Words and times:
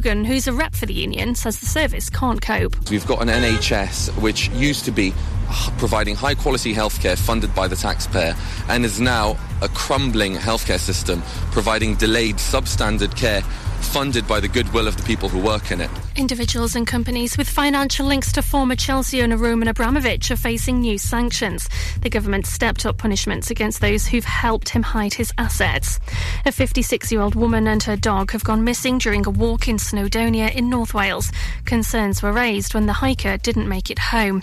Logan, 0.00 0.24
who's 0.24 0.46
a 0.46 0.52
rep 0.54 0.74
for 0.74 0.86
the 0.86 0.94
union, 0.94 1.34
says 1.34 1.60
the 1.60 1.66
service 1.66 2.08
can't 2.08 2.40
cope. 2.40 2.74
We've 2.88 3.06
got 3.06 3.20
an 3.20 3.28
NHS 3.28 4.18
which 4.22 4.48
used 4.48 4.86
to 4.86 4.90
be 4.90 5.12
providing 5.78 6.14
high 6.14 6.34
quality 6.34 6.74
healthcare 6.74 7.18
funded 7.18 7.54
by 7.54 7.68
the 7.68 7.76
taxpayer 7.76 8.34
and 8.68 8.84
is 8.84 9.00
now 9.00 9.36
a 9.62 9.68
crumbling 9.68 10.34
healthcare 10.34 10.78
system 10.78 11.22
providing 11.50 11.94
delayed 11.96 12.36
substandard 12.36 13.16
care 13.16 13.42
funded 13.80 14.26
by 14.28 14.38
the 14.40 14.48
goodwill 14.48 14.86
of 14.86 14.96
the 14.96 15.02
people 15.02 15.28
who 15.28 15.40
work 15.40 15.70
in 15.70 15.80
it. 15.80 15.90
Individuals 16.16 16.76
and 16.76 16.86
companies 16.86 17.36
with 17.36 17.48
financial 17.48 18.06
links 18.06 18.30
to 18.32 18.42
former 18.42 18.76
Chelsea 18.76 19.22
owner 19.22 19.36
Roman 19.36 19.68
Abramovich 19.68 20.30
are 20.30 20.36
facing 20.36 20.80
new 20.80 20.98
sanctions. 20.98 21.68
The 22.02 22.10
government 22.10 22.46
stepped 22.46 22.86
up 22.86 22.98
punishments 22.98 23.50
against 23.50 23.80
those 23.80 24.06
who've 24.06 24.24
helped 24.24 24.68
him 24.68 24.82
hide 24.82 25.14
his 25.14 25.32
assets. 25.38 25.98
A 26.46 26.52
56 26.52 27.10
year 27.10 27.20
old 27.20 27.34
woman 27.34 27.66
and 27.66 27.82
her 27.82 27.96
dog 27.96 28.30
have 28.32 28.44
gone 28.44 28.64
missing 28.64 28.98
during 28.98 29.26
a 29.26 29.30
walk 29.30 29.66
in 29.66 29.76
Snowdonia 29.76 30.54
in 30.54 30.68
North 30.70 30.94
Wales. 30.94 31.32
Concerns 31.64 32.22
were 32.22 32.32
raised 32.32 32.74
when 32.74 32.86
the 32.86 32.92
hiker 32.92 33.38
didn't 33.38 33.68
make 33.68 33.90
it 33.90 33.98
home. 33.98 34.42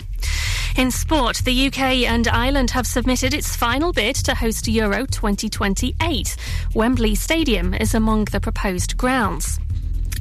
In 0.78 0.92
sport, 0.92 1.38
the 1.38 1.66
UK 1.66 2.06
and 2.06 2.28
Ireland 2.28 2.70
have 2.70 2.86
submitted 2.86 3.34
its 3.34 3.56
final 3.56 3.92
bid 3.92 4.14
to 4.14 4.32
host 4.32 4.68
Euro 4.68 5.06
2028. 5.06 6.36
Wembley 6.72 7.16
Stadium 7.16 7.74
is 7.74 7.96
among 7.96 8.26
the 8.26 8.38
proposed 8.38 8.96
grounds. 8.96 9.58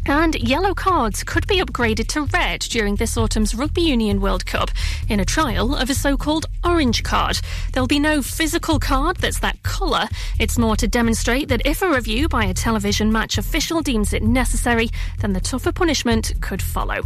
And 0.08 0.34
yellow 0.34 0.74
cards 0.74 1.24
could 1.24 1.46
be 1.46 1.60
upgraded 1.60 2.08
to 2.08 2.26
red 2.36 2.62
during 2.62 2.96
this 2.96 3.18
autumn's 3.18 3.54
Rugby 3.54 3.84
Union 3.84 4.20
World 4.20 4.48
Cup 4.48 4.72
in 5.08 5.20
a 5.20 5.26
trial 5.26 5.76
of 5.76 5.92
a 5.92 5.94
so 5.94 6.18
called 6.18 6.48
orange 6.64 7.04
card. 7.04 7.40
There'll 7.72 7.86
be 7.86 8.00
no 8.00 8.24
physical 8.24 8.80
card 8.80 9.18
that's 9.18 9.42
that 9.42 9.62
colour. 9.62 10.08
It's 10.40 10.58
more 10.58 10.76
to 10.78 10.88
demonstrate 10.88 11.50
that 11.50 11.68
if 11.68 11.84
a 11.84 11.94
review 11.94 12.28
by 12.28 12.46
a 12.46 12.56
television 12.56 13.12
match 13.12 13.38
official 13.38 13.82
deems 13.82 14.12
it 14.12 14.24
necessary, 14.24 14.90
then 15.20 15.34
the 15.34 15.40
tougher 15.40 15.72
punishment 15.72 16.34
could 16.42 16.64
follow. 16.64 17.02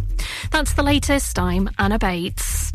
That's 0.52 0.72
the 0.72 0.84
latest. 0.84 1.38
I'm 1.38 1.70
Anna 1.78 2.00
Bates. 2.00 2.72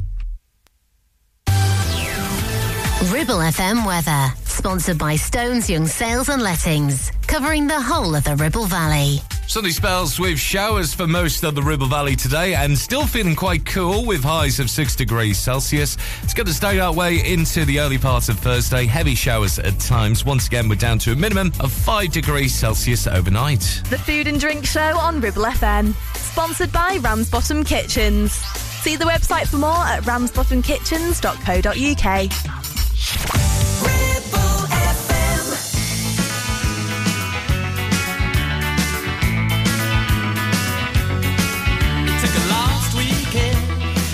Ribble 3.12 3.38
FM 3.38 3.86
weather, 3.86 4.34
sponsored 4.44 4.98
by 4.98 5.16
Stones 5.16 5.70
Young 5.70 5.86
Sales 5.86 6.28
and 6.28 6.42
Lettings, 6.42 7.12
covering 7.26 7.66
the 7.66 7.80
whole 7.80 8.14
of 8.14 8.24
the 8.24 8.34
Ribble 8.36 8.66
Valley. 8.66 9.20
Sunny 9.46 9.70
spells 9.70 10.18
with 10.18 10.38
showers 10.38 10.92
for 10.92 11.06
most 11.06 11.44
of 11.44 11.54
the 11.54 11.62
Ribble 11.62 11.86
Valley 11.86 12.16
today 12.16 12.54
and 12.54 12.76
still 12.76 13.06
feeling 13.06 13.36
quite 13.36 13.64
cool 13.64 14.04
with 14.04 14.24
highs 14.24 14.58
of 14.58 14.68
6 14.68 14.96
degrees 14.96 15.38
Celsius. 15.38 15.96
It's 16.22 16.34
going 16.34 16.46
to 16.48 16.52
stay 16.52 16.78
that 16.78 16.94
way 16.94 17.24
into 17.24 17.64
the 17.64 17.78
early 17.80 17.96
part 17.96 18.28
of 18.28 18.38
Thursday. 18.38 18.86
Heavy 18.86 19.14
showers 19.14 19.58
at 19.60 19.78
times. 19.78 20.24
Once 20.24 20.48
again, 20.48 20.68
we're 20.68 20.74
down 20.74 20.98
to 21.00 21.12
a 21.12 21.16
minimum 21.16 21.52
of 21.60 21.72
5 21.72 22.10
degrees 22.10 22.54
Celsius 22.54 23.06
overnight. 23.06 23.82
The 23.88 23.98
Food 23.98 24.26
and 24.26 24.40
Drink 24.40 24.66
Show 24.66 24.98
on 24.98 25.20
Ribble 25.20 25.44
FM, 25.44 25.94
sponsored 26.16 26.72
by 26.72 26.96
Ramsbottom 26.96 27.62
Kitchens. 27.64 28.42
See 28.86 28.94
the 28.94 29.04
website 29.04 29.48
for 29.48 29.56
more 29.56 29.72
at 29.72 30.04
ramsbottomkitchens.co.uk. 30.04 32.22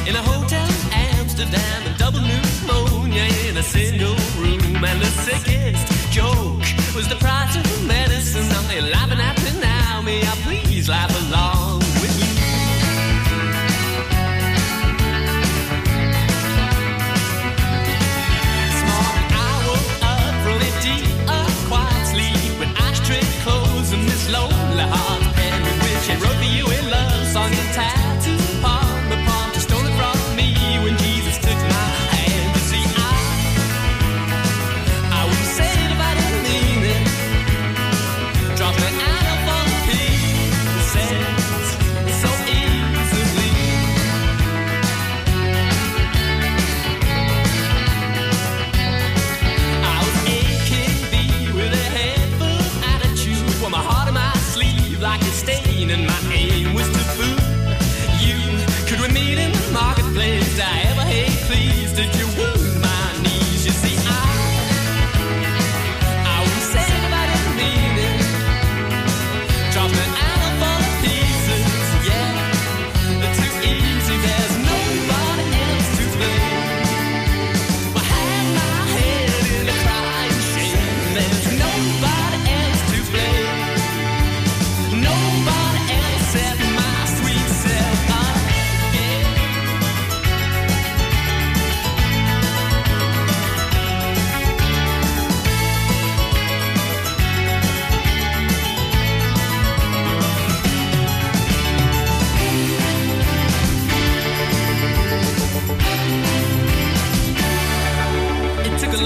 in 0.08 0.16
a 0.16 0.22
hotel 0.22 0.66
Amsterdam, 0.90 1.86
a 1.86 1.94
double 1.98 2.22
pneumonia 2.22 3.24
in 3.46 3.58
a 3.58 3.62
single 3.62 4.16
room, 4.38 4.82
and 4.82 5.02
the 5.02 5.10
sickest 5.26 5.86
joke 6.10 6.51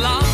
long 0.00 0.25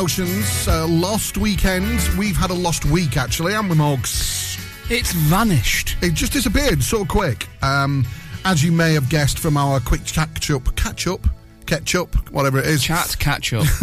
Commotions. 0.00 0.66
Uh, 0.66 0.86
lost 0.88 1.36
weekend. 1.36 2.00
We've 2.16 2.34
had 2.34 2.48
a 2.48 2.54
lost 2.54 2.86
week, 2.86 3.18
actually, 3.18 3.52
haven't 3.52 3.68
we, 3.68 3.76
Moggs? 3.76 4.56
It's 4.88 5.12
vanished. 5.12 5.98
It 6.00 6.14
just 6.14 6.32
disappeared 6.32 6.82
so 6.82 7.04
quick. 7.04 7.46
Um, 7.60 8.06
as 8.46 8.64
you 8.64 8.72
may 8.72 8.94
have 8.94 9.10
guessed 9.10 9.38
from 9.38 9.58
our 9.58 9.78
quick 9.78 10.06
catch 10.06 10.50
up, 10.50 10.74
catch 10.74 11.06
up, 11.06 11.20
ketchup, 11.66 12.30
whatever 12.30 12.58
it 12.58 12.64
is. 12.64 12.82
Chat 12.82 13.14
catch 13.18 13.52
up. 13.52 13.66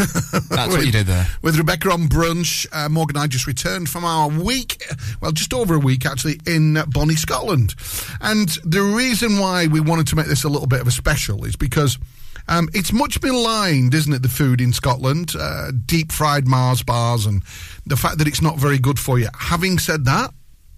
That's 0.50 0.74
what 0.74 0.88
you 0.88 0.92
did 0.92 1.06
there. 1.06 1.28
With 1.44 1.56
Rebecca 1.56 1.92
on 1.92 2.08
brunch, 2.08 2.66
uh, 2.74 2.90
Morgan 2.90 3.18
and 3.18 3.24
I 3.24 3.28
just 3.28 3.46
returned 3.46 3.88
from 3.88 4.04
our 4.04 4.28
week, 4.28 4.84
well, 5.22 5.32
just 5.32 5.54
over 5.54 5.76
a 5.76 5.80
week 5.80 6.04
actually, 6.08 6.40
in 6.48 6.80
Bonnie, 6.88 7.16
Scotland. 7.16 7.76
And 8.22 8.50
the 8.66 8.82
reason 8.82 9.38
why 9.38 9.68
we 9.68 9.82
wanted 9.82 10.08
to 10.08 10.16
make 10.16 10.26
this 10.26 10.44
a 10.44 10.50
little 10.50 10.68
bit 10.68 10.82
of 10.82 10.88
a 10.88 10.92
special 10.92 11.46
is 11.46 11.56
because 11.56 12.00
um, 12.48 12.70
it's 12.74 12.94
much 12.94 13.22
maligned, 13.22 13.94
isn't 13.94 14.14
it, 14.14 14.22
the 14.22 14.30
food 14.30 14.62
in 14.62 14.74
Scotland? 14.74 15.34
Uh, 15.38 15.72
deep 15.86 16.12
fried 16.12 16.48
Mars 16.48 16.84
bars 16.84 17.26
and 17.26 17.44
the 17.86 17.98
fact 17.98 18.18
that 18.20 18.28
it's 18.28 18.42
not 18.42 18.58
very 18.58 18.80
good 18.80 19.00
for 19.00 19.20
you. 19.20 19.28
Having 19.38 19.80
said 19.80 20.06
that, 20.06 20.32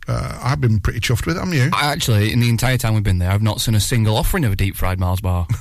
uh, 0.07 0.39
I've 0.43 0.59
been 0.59 0.79
pretty 0.79 0.99
chuffed 0.99 1.27
with 1.27 1.37
it, 1.37 1.39
haven't 1.39 1.53
you? 1.53 1.69
I 1.71 1.91
Actually, 1.91 2.33
in 2.33 2.39
the 2.39 2.49
entire 2.49 2.77
time 2.77 2.95
we've 2.95 3.03
been 3.03 3.19
there, 3.19 3.29
I've 3.29 3.43
not 3.43 3.61
seen 3.61 3.75
a 3.75 3.79
single 3.79 4.17
offering 4.17 4.43
of 4.43 4.51
a 4.51 4.55
deep 4.55 4.75
fried 4.75 4.99
Mars 4.99 5.21
bar. 5.21 5.45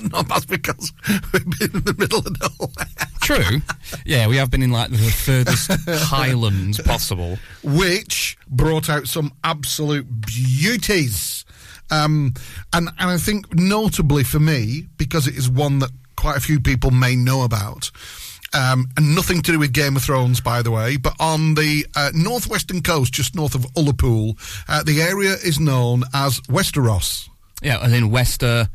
no, 0.12 0.22
that's 0.22 0.46
because 0.46 0.92
we've 1.32 1.58
been 1.58 1.76
in 1.76 1.84
the 1.84 1.94
middle 1.98 2.20
of 2.20 2.40
nowhere. 2.40 2.86
True. 3.20 3.60
Yeah, 4.06 4.26
we 4.26 4.36
have 4.36 4.50
been 4.50 4.62
in 4.62 4.70
like 4.70 4.90
the 4.90 4.96
furthest 4.96 5.70
highlands 5.88 6.80
possible. 6.80 7.38
which 7.62 8.38
brought 8.48 8.88
out 8.88 9.06
some 9.06 9.32
absolute 9.44 10.06
beauties. 10.22 11.27
Um, 11.90 12.34
and, 12.72 12.88
and 12.98 13.10
I 13.10 13.16
think 13.16 13.54
notably 13.54 14.24
for 14.24 14.38
me, 14.40 14.86
because 14.96 15.26
it 15.26 15.36
is 15.36 15.48
one 15.48 15.78
that 15.80 15.90
quite 16.16 16.36
a 16.36 16.40
few 16.40 16.60
people 16.60 16.90
may 16.90 17.16
know 17.16 17.42
about, 17.44 17.90
um, 18.54 18.86
and 18.96 19.14
nothing 19.14 19.42
to 19.42 19.52
do 19.52 19.58
with 19.58 19.72
Game 19.72 19.96
of 19.96 20.02
Thrones, 20.02 20.40
by 20.40 20.62
the 20.62 20.70
way, 20.70 20.96
but 20.96 21.14
on 21.20 21.54
the 21.54 21.86
uh, 21.94 22.10
northwestern 22.14 22.82
coast, 22.82 23.12
just 23.12 23.34
north 23.34 23.54
of 23.54 23.62
Ullapool, 23.74 24.36
uh, 24.68 24.82
the 24.82 25.00
area 25.02 25.32
is 25.44 25.60
known 25.60 26.02
as 26.14 26.40
Westeros, 26.42 27.28
Yeah, 27.62 27.78
and 27.82 27.94
in 27.94 28.10
Wester 28.10 28.68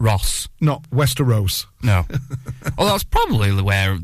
Ross. 0.00 0.48
not 0.60 0.82
Westeros. 0.90 1.66
No. 1.82 2.04
well, 2.78 2.88
that's 2.88 3.04
probably 3.04 3.52
where 3.62 3.98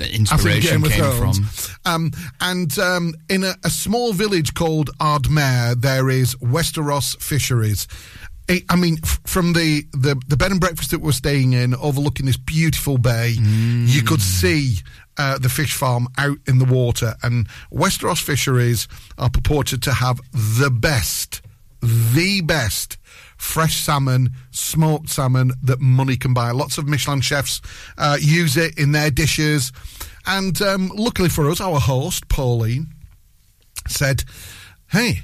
the 0.00 0.14
inspiration 0.14 0.82
came 0.82 1.12
Thrones. 1.12 1.68
from. 1.68 1.92
Um, 1.92 2.10
and 2.40 2.78
um, 2.78 3.14
in 3.28 3.44
a, 3.44 3.54
a 3.64 3.70
small 3.70 4.12
village 4.12 4.54
called 4.54 4.90
Ardmair, 4.98 5.80
there 5.80 6.08
is 6.10 6.38
Wester 6.40 6.82
Ross 6.82 7.14
Fisheries. 7.16 7.86
I 8.48 8.62
I 8.68 8.76
mean, 8.76 8.98
f- 9.02 9.20
from 9.24 9.52
the, 9.52 9.84
the, 9.92 10.20
the 10.26 10.36
bed 10.36 10.50
and 10.50 10.60
breakfast 10.60 10.90
that 10.90 11.00
we're 11.00 11.12
staying 11.12 11.52
in, 11.52 11.74
overlooking 11.74 12.26
this 12.26 12.36
beautiful 12.38 12.98
bay, 12.98 13.36
you 13.38 14.02
could 14.02 14.22
see 14.22 14.78
uh, 15.18 15.38
the 15.38 15.48
fish 15.48 15.74
farm 15.74 16.08
out 16.18 16.38
in 16.48 16.58
the 16.58 16.64
water. 16.64 17.14
And 17.22 17.46
Wester 17.70 18.06
Ross 18.06 18.20
Fisheries 18.20 18.88
are 19.18 19.30
purported 19.30 19.82
to 19.82 19.92
have 19.92 20.20
the 20.32 20.70
best, 20.70 21.42
the 21.82 22.40
best 22.40 22.96
fresh 23.40 23.76
salmon, 23.76 24.30
smoked 24.50 25.08
salmon 25.08 25.52
that 25.62 25.80
money 25.80 26.16
can 26.16 26.34
buy. 26.34 26.50
Lots 26.50 26.78
of 26.78 26.86
Michelin 26.86 27.20
chefs 27.20 27.60
uh, 27.96 28.18
use 28.20 28.56
it 28.56 28.78
in 28.78 28.92
their 28.92 29.10
dishes. 29.10 29.72
And 30.26 30.60
um, 30.60 30.92
luckily 30.94 31.30
for 31.30 31.50
us, 31.50 31.60
our 31.60 31.80
host, 31.80 32.28
Pauline, 32.28 32.88
said, 33.88 34.24
Hey, 34.90 35.22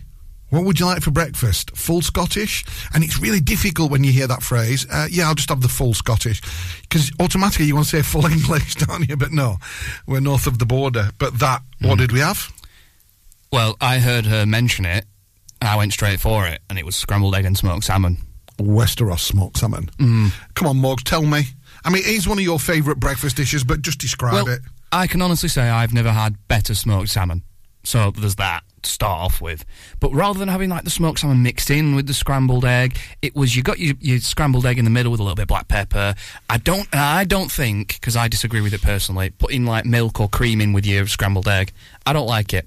what 0.49 0.65
would 0.65 0.81
you 0.81 0.87
like 0.87 1.03
for 1.03 1.11
breakfast? 1.11 1.77
Full 1.77 2.01
Scottish? 2.01 2.65
And 2.95 3.05
it's 3.05 3.19
really 3.19 3.41
difficult 3.41 3.91
when 3.91 4.05
you 4.05 4.13
hear 4.13 4.27
that 4.29 4.43
phrase. 4.43 4.87
Uh, 4.91 5.09
yeah, 5.11 5.29
I'll 5.29 5.35
just 5.35 5.51
have 5.51 5.61
the 5.61 5.69
full 5.69 5.93
Scottish. 5.93 6.41
Because 6.83 7.11
automatically 7.21 7.67
you 7.67 7.75
want 7.75 7.89
to 7.89 7.97
say 7.97 8.03
full 8.03 8.27
English, 8.33 8.77
don't 8.77 9.09
you? 9.09 9.17
But 9.17 9.33
no, 9.33 9.57
we're 10.07 10.21
north 10.21 10.47
of 10.47 10.59
the 10.59 10.67
border. 10.67 11.11
But 11.19 11.39
that, 11.41 11.63
what 11.81 11.99
did 11.99 12.13
we 12.13 12.21
have? 12.21 12.53
Well, 13.53 13.77
I 13.81 13.99
heard 13.99 14.27
her 14.27 14.47
mention 14.47 14.85
it, 14.85 15.05
and 15.61 15.69
I 15.69 15.76
went 15.76 15.93
straight 15.93 16.20
for 16.20 16.47
it, 16.47 16.61
and 16.69 16.79
it 16.79 16.85
was 16.85 16.97
scrambled 16.97 17.35
egg 17.35 17.44
and 17.44 17.56
smoked 17.56 17.85
salmon. 17.85 18.19
Wester 18.58 19.05
Ross 19.05 19.23
smoked 19.23 19.58
salmon. 19.58 19.91
Mm. 19.99 20.32
Come 20.55 20.69
on, 20.69 20.76
Morgs, 20.76 21.03
tell 21.03 21.23
me. 21.23 21.43
I 21.85 21.91
mean, 21.91 22.03
it 22.03 22.08
is 22.08 22.26
one 22.26 22.38
of 22.38 22.44
your 22.44 22.58
favourite 22.58 22.99
breakfast 22.99 23.37
dishes, 23.37 23.64
but 23.64 23.82
just 23.82 23.99
describe 23.99 24.32
well, 24.32 24.49
it. 24.49 24.61
I 24.93 25.06
can 25.06 25.20
honestly 25.23 25.49
say 25.49 25.69
I've 25.69 25.93
never 25.93 26.11
had 26.11 26.37
better 26.49 26.75
smoked 26.75 27.11
salmon. 27.11 27.43
So 27.85 28.11
there's 28.11 28.35
that 28.37 28.64
to 28.82 28.91
start 28.91 29.20
off 29.20 29.41
with. 29.41 29.64
But 30.00 30.12
rather 30.12 30.38
than 30.38 30.49
having 30.49 30.70
like 30.70 30.82
the 30.82 30.91
smoked 30.91 31.20
salmon 31.20 31.43
mixed 31.43 31.70
in 31.70 31.94
with 31.94 32.06
the 32.06 32.14
scrambled 32.14 32.64
egg, 32.64 32.99
it 33.23 33.37
was 33.37 33.55
you 33.55 33.62
got 33.62 33.79
your, 33.79 33.94
your 34.00 34.19
scrambled 34.19 34.67
egg 34.67 34.79
in 34.79 34.85
the 34.85 34.91
middle 34.91 35.12
with 35.12 35.20
a 35.20 35.23
little 35.23 35.37
bit 35.37 35.43
of 35.43 35.49
black 35.49 35.69
pepper. 35.69 36.14
I 36.50 36.58
don't 36.58 36.88
I 36.93 37.25
don't 37.25 37.50
think 37.50 37.94
because 38.00 38.17
I 38.17 38.26
disagree 38.26 38.61
with 38.61 38.75
it 38.75 38.82
personally. 38.82 39.31
Putting 39.31 39.67
like 39.67 39.85
milk 39.85 40.20
or 40.20 40.29
cream 40.29 40.61
in 40.61 40.73
with 40.73 40.85
your 40.85 41.06
scrambled 41.06 41.47
egg, 41.47 41.73
I 42.05 42.12
don't 42.12 42.26
like 42.26 42.53
it. 42.53 42.67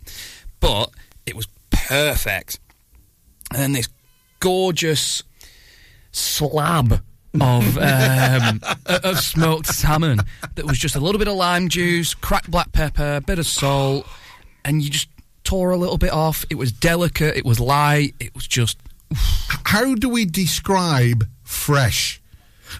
But 0.61 0.91
it 1.25 1.35
was 1.35 1.47
perfect. 1.69 2.59
And 3.51 3.61
then 3.61 3.71
this 3.73 3.89
gorgeous 4.39 5.23
slab 6.11 7.01
of 7.39 7.77
um, 7.81 8.61
of 8.85 9.19
smoked 9.19 9.67
salmon 9.67 10.19
that 10.55 10.65
was 10.65 10.77
just 10.77 10.95
a 10.95 10.99
little 10.99 11.19
bit 11.19 11.27
of 11.27 11.35
lime 11.35 11.69
juice, 11.69 12.13
cracked 12.13 12.49
black 12.49 12.71
pepper, 12.71 13.17
a 13.17 13.21
bit 13.21 13.39
of 13.39 13.45
salt, 13.45 14.07
and 14.65 14.81
you 14.81 14.89
just 14.89 15.09
tore 15.43 15.71
a 15.71 15.77
little 15.77 15.97
bit 15.97 16.11
off. 16.11 16.45
It 16.49 16.55
was 16.55 16.71
delicate. 16.71 17.35
It 17.37 17.45
was 17.45 17.59
light. 17.59 18.13
It 18.19 18.33
was 18.35 18.47
just 18.47 18.77
How 19.65 19.95
do 19.95 20.09
we 20.09 20.25
describe 20.25 21.27
fresh? 21.43 22.18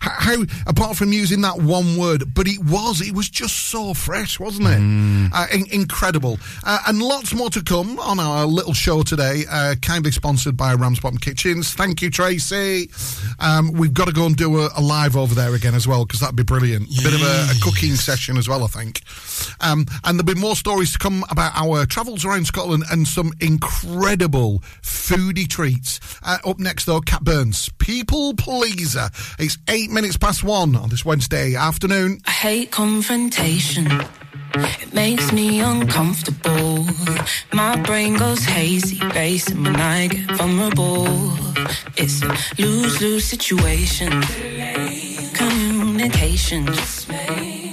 How, 0.01 0.44
apart 0.68 0.97
from 0.97 1.12
using 1.13 1.41
that 1.41 1.57
one 1.57 1.97
word, 1.97 2.33
but 2.33 2.47
it 2.47 2.59
was, 2.63 3.01
it 3.01 3.13
was 3.13 3.30
just 3.30 3.56
so 3.56 3.94
fresh, 3.94 4.39
wasn't 4.39 4.68
it? 4.68 5.31
Uh, 5.33 5.47
in- 5.53 5.71
incredible. 5.71 6.38
Uh, 6.63 6.80
and 6.88 7.01
lots 7.01 7.33
more 7.33 7.50
to 7.50 7.63
come 7.63 8.00
on 8.00 8.19
our 8.19 8.45
little 8.45 8.74
show 8.74 9.03
today, 9.03 9.45
uh, 9.50 9.75
kindly 9.81 10.12
sponsored 10.12 10.56
by 10.56 10.74
Ramsbottom 10.74 11.18
Kitchens. 11.19 11.74
Thank 11.74 12.01
you, 12.01 12.09
Tracy. 12.09 12.89
Um, 13.39 13.71
we've 13.71 13.94
got 13.94 14.07
to 14.07 14.13
go 14.13 14.25
and 14.25 14.36
do 14.36 14.59
a, 14.59 14.69
a 14.77 14.81
live 14.81 15.15
over 15.18 15.33
there 15.33 15.56
again 15.56 15.75
as 15.75 15.88
well, 15.88 16.06
because 16.06 16.19
that'd 16.19 16.35
be 16.35 16.44
brilliant. 16.44 16.89
A 16.89 17.03
bit 17.03 17.13
of 17.13 17.21
a, 17.21 17.47
a 17.51 17.59
cooking 17.62 17.95
session 17.95 18.38
as 18.38 18.47
well, 18.47 18.63
I 18.63 18.68
think. 18.68 19.01
Um, 19.62 19.85
and 20.03 20.19
there'll 20.19 20.35
be 20.35 20.39
more 20.39 20.56
stories 20.56 20.92
to 20.94 21.00
come 21.00 21.24
about 21.30 21.53
our 21.56 21.85
travels 21.85 22.25
around 22.25 22.45
Scotland 22.45 22.83
and 22.92 23.07
some 23.07 23.33
incredible 23.39 24.59
foodie 24.81 25.47
treats. 25.47 26.00
Uh, 26.21 26.38
up 26.45 26.59
next, 26.59 26.85
though, 26.85 27.01
Cat 27.01 27.24
Burns, 27.24 27.69
People 27.80 28.33
Pleaser. 28.35 29.09
It's 29.39 29.57
eight 29.68 29.78
minutes 29.87 30.17
past 30.17 30.43
one 30.43 30.75
on 30.75 30.89
this 30.89 31.05
Wednesday 31.05 31.55
afternoon. 31.55 32.19
I 32.25 32.31
hate 32.31 32.71
confrontation. 32.71 33.87
It 34.53 34.93
makes 34.93 35.31
me 35.31 35.61
uncomfortable. 35.61 36.85
My 37.53 37.79
brain 37.83 38.17
goes 38.17 38.43
hazy, 38.43 38.99
racing 39.15 39.63
when 39.63 39.77
I 39.77 40.07
get 40.07 40.31
vulnerable. 40.31 41.07
It's 41.95 42.21
a 42.23 42.61
lose 42.61 42.99
lose 42.99 43.23
situation. 43.23 44.11
Communication 45.33 46.65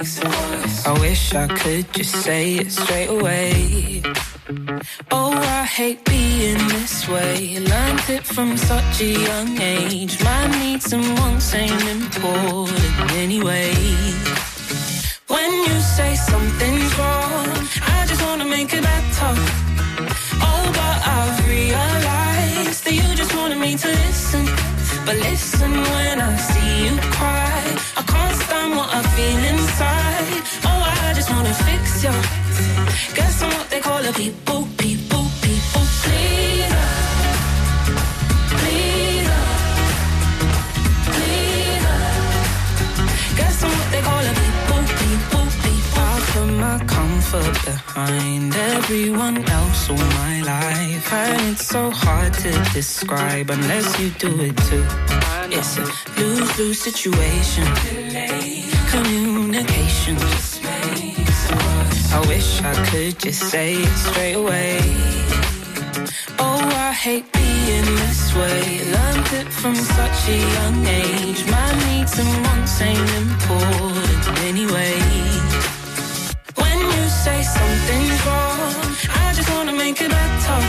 I 0.08 0.97
wish 1.00 1.35
I 1.35 1.49
could 1.49 1.93
just 1.93 2.14
say 2.23 2.55
it 2.55 2.70
straight 2.70 3.08
away. 3.08 4.03
Oh, 5.11 5.32
I 5.32 5.64
hate 5.64 6.05
being 6.05 6.58
this 6.69 7.08
way. 7.08 7.58
Learned 7.58 8.08
it 8.08 8.25
from 8.25 8.56
such 8.56 9.00
a 9.00 9.11
young 9.29 9.61
age. 9.61 10.23
My 10.23 10.47
needs 10.61 10.93
and 10.93 11.05
wants 11.19 11.53
ain't 11.55 11.88
important 11.88 13.12
anyway. 13.14 13.75
When 15.26 15.50
you 15.66 15.76
say 15.97 16.14
something's 16.14 16.99
wrong, 16.99 17.49
I 17.83 18.07
just 18.07 18.23
wanna 18.23 18.45
make 18.45 18.73
it 18.73 18.85
better. 18.85 19.33
Oh, 20.49 20.64
but 20.81 20.99
I've 21.16 21.49
realized 21.49 22.85
that 22.85 22.95
you 22.95 23.09
just 23.16 23.35
wanted 23.35 23.59
me 23.59 23.76
to 23.76 23.88
listen. 23.88 24.45
But 25.04 25.16
listen 25.16 25.73
when 25.73 26.21
I 26.21 26.37
see 26.37 26.87
you 26.87 26.97
cry. 27.11 27.46
I 27.97 28.02
can't 28.02 28.37
stand 28.45 28.76
what 28.76 28.88
I 28.99 29.02
feel 29.16 29.42
inside. 29.52 30.42
Oh, 30.68 30.80
I 31.09 31.12
just 31.14 31.30
wanna 31.30 31.54
fix 31.68 32.04
you. 32.04 32.14
Guess 33.14 33.42
I'm 33.42 33.50
what 33.59 33.68
they 33.71 33.80
call 33.80 34.02
a 34.04 34.12
people, 34.12 34.66
people, 34.76 35.06
my 46.53 46.79
comfort 46.87 47.55
behind 47.65 48.55
everyone 48.55 49.38
else 49.49 49.91
all 49.91 49.97
my 49.97 50.41
life. 50.43 51.12
And 51.12 51.53
it's 51.53 51.67
so 51.67 51.91
hard 51.91 52.33
to 52.35 52.50
describe 52.73 53.50
unless 53.50 53.99
you 54.00 54.11
do 54.11 54.31
it 54.41 54.57
too. 54.69 54.87
It's 55.50 55.79
a 55.79 55.85
lose 56.21 56.59
lose 56.59 56.81
situation. 56.81 57.67
Communication. 58.91 60.17
I 62.17 62.21
wish 62.29 62.62
I 62.62 62.75
could 62.87 63.19
just 63.19 63.43
say 63.50 63.75
it 63.75 63.97
straight 64.09 64.35
away. 64.35 64.79
Oh, 66.38 66.62
I 66.88 66.93
hate 66.93 67.31
being 67.33 67.88
this 68.03 68.35
way. 68.35 68.61
Learned 68.97 69.31
it 69.41 69.49
from 69.53 69.75
such 69.75 70.29
a 70.29 70.38
young 70.57 70.87
age. 70.87 71.41
My 71.50 71.71
needs 71.87 72.19
and 72.19 72.47
wants 72.47 72.81
ain't 72.81 73.11
important 73.23 74.29
anyway. 74.50 74.97
Something's 77.66 78.23
wrong, 78.26 78.94
I 79.25 79.32
just 79.35 79.50
wanna 79.50 79.73
make 79.73 80.00
it 80.00 80.11
better. 80.11 80.61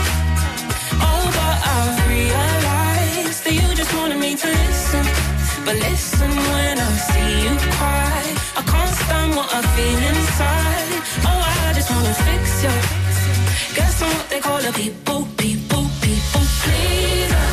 Oh, 1.08 1.24
but 1.38 1.56
I've 1.74 1.98
realized 2.10 3.40
that 3.44 3.54
you 3.60 3.68
just 3.80 3.92
wanted 3.98 4.18
me 4.18 4.34
to 4.42 4.48
listen. 4.48 5.04
But 5.64 5.76
listen 5.76 6.30
when 6.52 6.76
I 6.88 6.90
see 7.08 7.30
you 7.44 7.54
cry. 7.76 8.22
I 8.60 8.62
can't 8.70 8.94
stand 9.02 9.30
what 9.38 9.48
I 9.58 9.60
feel 9.74 10.00
inside. 10.12 10.98
Oh, 11.28 11.40
I 11.54 11.72
just 11.78 11.88
wanna 11.94 12.14
fix 12.26 12.44
you. 12.64 12.74
Guess 13.76 14.02
I'm 14.02 14.10
what 14.16 14.28
they 14.32 14.40
call 14.40 14.60
a 14.70 14.72
people, 14.82 15.20
people, 15.42 15.84
people 16.06 16.44
pleaser. 16.62 17.48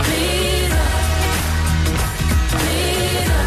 Pleaser. 0.00 0.88
Pleaser. 2.52 3.46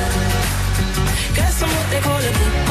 Guess 1.38 1.56
I'm 1.64 1.70
what 1.76 1.88
they 1.92 2.02
call 2.08 2.22
a 2.30 2.67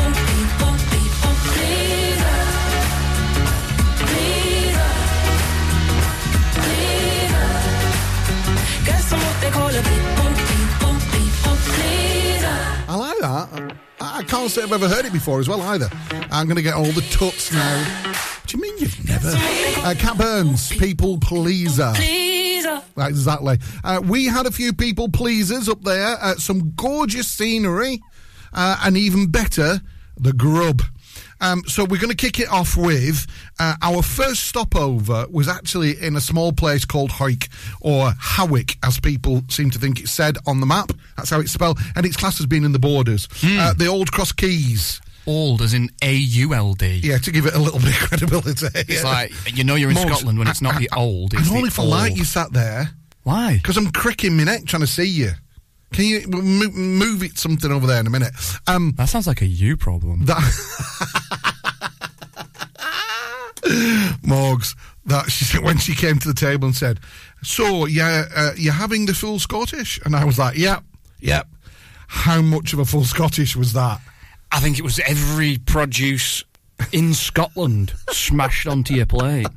I 14.01 14.23
can't 14.25 14.51
say 14.51 14.63
I've 14.63 14.73
ever 14.73 14.89
heard 14.89 15.05
it 15.05 15.13
before 15.13 15.41
as 15.41 15.49
well 15.49 15.61
either. 15.63 15.89
I'm 16.31 16.47
going 16.47 16.57
to 16.57 16.63
get 16.63 16.75
all 16.75 16.85
the 16.85 17.07
tuts 17.11 17.53
now. 17.53 17.85
What 18.05 18.47
do 18.47 18.57
you 18.57 18.63
mean 18.63 18.79
you've 18.79 19.09
never? 19.09 19.31
Uh, 19.35 19.95
Cat 19.99 20.19
Burns, 20.19 20.69
people 20.71 21.19
pleaser. 21.19 21.93
Pleaser. 21.97 22.83
Exactly. 22.99 23.59
Uh, 23.83 24.01
we 24.05 24.27
had 24.27 24.47
a 24.47 24.51
few 24.51 24.73
people 24.73 25.09
pleasers 25.09 25.69
up 25.69 25.83
there. 25.83 26.17
Uh, 26.21 26.35
some 26.37 26.73
gorgeous 26.77 27.29
scenery, 27.29 28.03
uh, 28.53 28.79
and 28.85 28.97
even 28.97 29.31
better, 29.31 29.81
the 30.19 30.33
grub. 30.33 30.83
Um, 31.41 31.63
so 31.67 31.85
we're 31.85 32.01
going 32.01 32.11
to 32.11 32.17
kick 32.17 32.41
it 32.41 32.49
off 32.51 32.77
with 32.77 33.27
uh, 33.59 33.75
our 33.83 34.03
first 34.03 34.45
stopover 34.45 35.27
was 35.31 35.49
actually 35.49 36.01
in 36.01 36.17
a 36.17 36.21
small 36.21 36.53
place 36.53 36.85
called 36.85 37.11
Hoyk 37.11 37.49
or 37.81 38.13
Howick, 38.19 38.79
as 38.83 38.99
people 39.01 39.43
seem 39.49 39.71
to 39.71 39.79
think 39.79 40.01
it's 40.01 40.11
said 40.11 40.39
on 40.47 40.61
the 40.61 40.67
map. 40.67 40.93
That's 41.17 41.31
how 41.31 41.41
it's 41.41 41.53
spelled, 41.53 41.79
and 41.95 42.07
it's 42.07 42.17
classed 42.17 42.41
as 42.41 42.47
being 42.47 42.65
in 42.65 42.73
the 42.73 42.79
borders. 42.79 43.29
Uh, 43.45 43.75
the 43.75 43.87
Old 43.87 44.13
Cross 44.13 44.33
Keys. 44.33 45.01
Old 45.29 45.61
as 45.61 45.75
in 45.75 45.91
A 46.03 46.15
U 46.15 46.55
L 46.55 46.75
D. 46.75 47.01
Yeah, 47.03 47.19
to 47.19 47.33
give 47.33 47.47
it 47.47 47.55
a 47.55 47.59
little 47.59 47.81
bit 47.81 48.01
of 48.01 48.09
credibility. 48.09 48.67
It's 48.75 49.03
like 49.03 49.33
you 49.57 49.65
know 49.65 49.75
you're 49.75 49.91
in 49.91 49.97
Morgs, 49.97 50.07
Scotland 50.15 50.39
when 50.39 50.47
it's 50.47 50.63
not 50.63 50.77
I- 50.77 50.79
the 50.79 50.89
old. 50.97 51.35
I 51.35 51.41
It's 51.41 51.51
the 51.51 51.57
if 51.65 51.81
I 51.81 51.83
like 51.83 52.17
you 52.17 52.25
sat 52.25 52.53
there. 52.53 52.91
Why? 53.25 53.57
Because 53.57 53.77
I'm 53.77 53.91
cricking 53.91 54.37
my 54.37 54.45
neck 54.45 54.67
trying 54.67 54.83
to 54.83 54.87
see 54.87 55.05
you. 55.09 55.33
Can 55.97 56.05
you 56.05 56.25
we'll 56.29 56.43
mo- 56.43 56.71
move 56.73 57.23
it 57.23 57.39
something 57.39 57.73
over 57.73 57.87
there 57.87 57.99
in 58.01 58.07
a 58.07 58.11
minute? 58.11 58.35
Um, 58.67 58.93
That 58.99 59.09
sounds 59.09 59.27
like 59.27 59.41
a 59.41 59.47
you 59.47 59.79
problem. 59.79 60.27
that 60.27 60.43
Morgs, 64.23 64.75
that 65.07 65.31
she 65.31 65.59
when 65.59 65.79
she 65.79 65.95
came 65.95 66.19
to 66.19 66.29
the 66.29 66.35
table 66.35 66.67
and 66.67 66.77
said, 66.77 67.01
"So, 67.43 67.87
yeah, 67.87 68.27
uh, 68.35 68.53
you're 68.57 68.73
having 68.75 69.07
the 69.07 69.15
full 69.15 69.39
Scottish," 69.39 69.99
and 70.05 70.15
I 70.15 70.25
was 70.25 70.39
like, 70.39 70.57
"Yep, 70.59 70.85
yep." 71.21 71.49
How 72.09 72.41
much 72.43 72.73
of 72.73 72.79
a 72.79 72.85
full 72.85 73.05
Scottish 73.05 73.57
was 73.57 73.73
that? 73.73 74.01
I 74.53 74.61
think 74.61 74.79
it 74.79 74.83
was 74.83 75.01
every 75.01 75.59
produce 75.59 76.45
in 76.93 77.15
Scotland 77.15 77.95
smashed 78.11 78.67
onto 78.67 78.95
your 78.95 79.07
plate. 79.07 79.47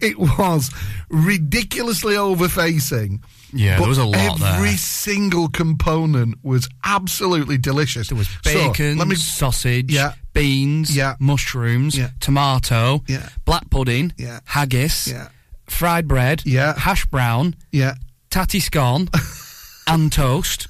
It 0.00 0.18
was 0.18 0.70
ridiculously 1.10 2.14
overfacing. 2.14 3.20
Yeah, 3.52 3.76
but 3.76 3.80
there 3.82 3.88
was 3.88 3.98
a 3.98 4.04
lot 4.04 4.40
Every 4.42 4.68
there. 4.68 4.76
single 4.78 5.48
component 5.48 6.36
was 6.44 6.68
absolutely 6.84 7.56
delicious. 7.58 8.08
There 8.08 8.18
was 8.18 8.28
So, 8.44 8.52
bacon, 8.72 8.98
let 8.98 9.08
me 9.08 9.14
sausage, 9.14 9.90
Yeah. 9.92 10.12
beans, 10.34 10.94
Yeah. 10.94 11.14
mushrooms, 11.18 11.96
Yeah. 11.96 12.10
tomato, 12.20 13.02
Yeah. 13.06 13.28
black 13.46 13.70
pudding, 13.70 14.12
Yeah. 14.18 14.40
haggis, 14.44 15.06
Yeah. 15.08 15.28
fried 15.66 16.06
bread, 16.06 16.42
Yeah. 16.44 16.78
hash 16.78 17.06
brown, 17.06 17.54
Yeah. 17.72 17.94
tatty 18.30 18.60
scone, 18.60 19.08
and 19.86 20.12
toast. 20.12 20.68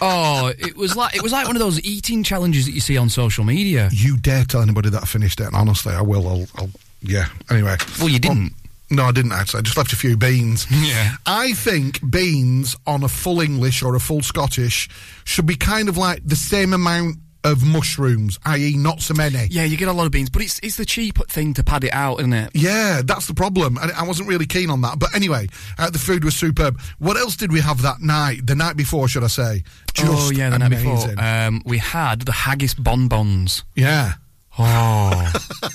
Oh, 0.00 0.48
it 0.58 0.76
was 0.76 0.96
like 0.96 1.14
it 1.14 1.22
was 1.22 1.32
like 1.32 1.46
one 1.46 1.56
of 1.56 1.60
those 1.60 1.80
eating 1.82 2.22
challenges 2.24 2.66
that 2.66 2.72
you 2.72 2.80
see 2.80 2.96
on 2.96 3.08
social 3.08 3.44
media. 3.44 3.88
You 3.92 4.16
dare 4.16 4.44
tell 4.44 4.60
anybody 4.60 4.90
that 4.90 5.02
I 5.02 5.06
finished 5.06 5.40
it, 5.40 5.46
and 5.46 5.54
honestly, 5.56 5.94
I 5.94 6.02
will. 6.02 6.28
I'll, 6.28 6.46
I'll 6.56 6.70
yeah. 7.00 7.26
Anyway. 7.48 7.76
Well, 7.98 8.08
you 8.08 8.18
didn't. 8.18 8.52
No, 8.90 9.04
I 9.04 9.12
didn't 9.12 9.32
actually. 9.32 9.60
I 9.60 9.62
just 9.62 9.76
left 9.76 9.92
a 9.92 9.96
few 9.96 10.16
beans. 10.16 10.66
Yeah. 10.70 11.12
I 11.26 11.52
think 11.52 12.08
beans 12.10 12.76
on 12.86 13.02
a 13.02 13.08
full 13.08 13.40
English 13.40 13.82
or 13.82 13.94
a 13.94 14.00
full 14.00 14.22
Scottish 14.22 14.88
should 15.24 15.46
be 15.46 15.56
kind 15.56 15.88
of 15.88 15.96
like 15.96 16.20
the 16.24 16.36
same 16.36 16.72
amount 16.72 17.16
of 17.44 17.64
mushrooms, 17.64 18.40
i.e., 18.44 18.74
not 18.76 19.00
so 19.00 19.14
many. 19.14 19.46
Yeah, 19.50 19.62
you 19.62 19.76
get 19.76 19.86
a 19.86 19.92
lot 19.92 20.06
of 20.06 20.10
beans, 20.10 20.30
but 20.30 20.42
it's 20.42 20.58
it's 20.64 20.76
the 20.76 20.84
cheap 20.84 21.18
thing 21.28 21.54
to 21.54 21.62
pad 21.62 21.84
it 21.84 21.92
out, 21.92 22.18
isn't 22.18 22.32
it? 22.32 22.50
Yeah, 22.54 23.02
that's 23.04 23.26
the 23.26 23.34
problem. 23.34 23.78
And 23.80 23.92
I 23.92 24.02
wasn't 24.02 24.28
really 24.28 24.46
keen 24.46 24.68
on 24.68 24.80
that. 24.80 24.98
But 24.98 25.14
anyway, 25.14 25.46
uh, 25.78 25.90
the 25.90 25.98
food 25.98 26.24
was 26.24 26.34
superb. 26.34 26.80
What 26.98 27.16
else 27.16 27.36
did 27.36 27.52
we 27.52 27.60
have 27.60 27.82
that 27.82 28.00
night? 28.00 28.46
The 28.46 28.56
night 28.56 28.76
before, 28.76 29.06
should 29.06 29.22
I 29.22 29.28
say? 29.28 29.62
oh 30.00 30.30
yeah, 30.34 30.50
the 30.50 30.58
night 30.58 30.70
before. 30.70 31.14
Um, 31.18 31.62
we 31.64 31.78
had 31.78 32.22
the 32.22 32.32
haggis 32.32 32.74
bonbons. 32.74 33.64
yeah. 33.74 34.14
Oh, 34.58 35.32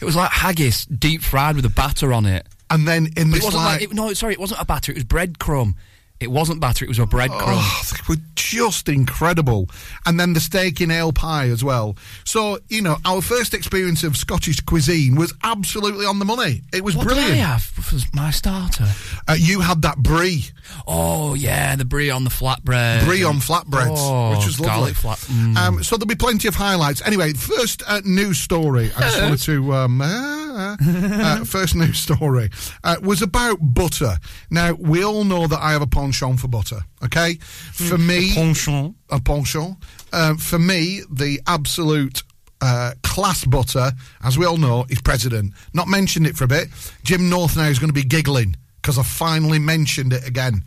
it 0.00 0.04
was 0.04 0.16
like 0.16 0.30
haggis 0.30 0.84
deep 0.86 1.22
fried 1.22 1.56
with 1.56 1.64
a 1.64 1.70
batter 1.70 2.12
on 2.12 2.26
it. 2.26 2.46
And 2.70 2.86
then 2.86 3.06
in 3.16 3.30
But 3.30 3.36
this 3.36 3.42
it 3.42 3.44
wasn't 3.44 3.64
like, 3.64 3.80
like, 3.80 3.90
it, 3.90 3.94
no, 3.94 4.12
sorry, 4.12 4.34
it 4.34 4.40
wasn't 4.40 4.60
a 4.60 4.64
batter. 4.64 4.92
It 4.92 4.96
was 4.96 5.04
breadcrumb. 5.04 5.74
It 6.20 6.30
wasn't 6.32 6.60
batter. 6.60 6.84
It 6.84 6.88
was 6.88 6.98
a 6.98 7.06
breadcrumb. 7.06 7.40
Oh, 7.46 7.82
they 7.92 8.14
were 8.14 8.20
just 8.34 8.88
incredible. 8.88 9.68
And 10.04 10.18
then 10.18 10.32
the 10.32 10.40
steak 10.40 10.80
in 10.80 10.90
ale 10.90 11.12
pie 11.12 11.48
as 11.48 11.62
well. 11.62 11.96
So, 12.24 12.58
you 12.68 12.82
know, 12.82 12.96
our 13.04 13.22
first 13.22 13.54
experience 13.54 14.02
of 14.02 14.16
Scottish 14.16 14.60
cuisine 14.62 15.14
was 15.14 15.32
absolutely 15.44 16.06
on 16.06 16.18
the 16.18 16.24
money. 16.24 16.62
It 16.72 16.82
was 16.82 16.96
what 16.96 17.06
brilliant. 17.06 17.34
did 17.34 17.38
I 17.40 17.46
have 17.46 17.62
for 17.62 17.96
my 18.14 18.30
starter? 18.32 18.86
Uh, 19.28 19.36
you 19.38 19.60
had 19.60 19.82
that 19.82 19.98
brie, 19.98 20.46
Oh 20.88 21.34
yeah, 21.34 21.76
the 21.76 21.84
brie 21.84 22.10
on 22.10 22.24
the 22.24 22.30
flatbread. 22.30 23.04
brie 23.04 23.22
on 23.22 23.36
flatbreads, 23.36 23.96
Oh, 23.98 24.30
which 24.36 24.44
was 24.46 24.58
lovely. 24.58 24.92
garlic 24.92 24.94
flat- 24.96 25.18
mm. 25.18 25.56
Um, 25.56 25.82
so 25.84 25.96
there'll 25.96 26.08
be 26.08 26.14
plenty 26.16 26.48
of 26.48 26.54
highlights. 26.56 27.00
Anyway, 27.06 27.32
first 27.34 27.82
uh, 27.86 28.00
news 28.04 28.38
story. 28.38 28.90
I 28.96 29.00
just 29.02 29.22
wanted 29.22 29.38
to. 29.42 29.72
Um, 29.74 30.00
uh, 30.00 30.76
uh, 30.80 31.44
first 31.44 31.74
news 31.76 31.98
story 32.00 32.50
uh, 32.82 32.96
was 33.02 33.22
about 33.22 33.58
butter. 33.60 34.16
Now 34.50 34.72
we 34.72 35.04
all 35.04 35.24
know 35.24 35.46
that 35.46 35.60
I 35.60 35.72
have 35.72 35.82
a 35.82 35.86
penchant 36.08 36.40
for 36.40 36.48
butter. 36.48 36.80
Okay, 37.04 37.34
for 37.34 37.98
me, 37.98 38.34
penchant. 38.34 38.96
a 39.10 39.20
penchant. 39.20 39.76
Um, 40.12 40.38
for 40.38 40.58
me, 40.58 41.02
the 41.10 41.40
absolute 41.46 42.22
uh, 42.60 42.92
class 43.02 43.44
butter, 43.44 43.92
as 44.24 44.38
we 44.38 44.46
all 44.46 44.56
know, 44.56 44.86
is 44.88 45.00
President. 45.02 45.52
Not 45.74 45.88
mentioned 45.88 46.26
it 46.26 46.36
for 46.36 46.44
a 46.44 46.48
bit. 46.48 46.68
Jim 47.04 47.28
North 47.28 47.56
now 47.56 47.68
is 47.68 47.78
going 47.78 47.90
to 47.90 47.94
be 47.94 48.04
giggling 48.04 48.56
because 48.80 48.98
I 48.98 49.02
finally 49.02 49.58
mentioned 49.58 50.12
it 50.12 50.26
again. 50.26 50.62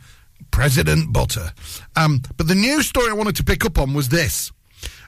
President 0.52 1.14
butter. 1.14 1.52
Um, 1.96 2.22
but 2.38 2.48
the 2.48 2.56
news 2.56 2.88
story 2.88 3.10
I 3.10 3.14
wanted 3.14 3.36
to 3.38 3.44
pick 3.44 3.66
up 3.66 3.78
on 3.78 3.94
was 3.94 4.10
this. 4.10 4.52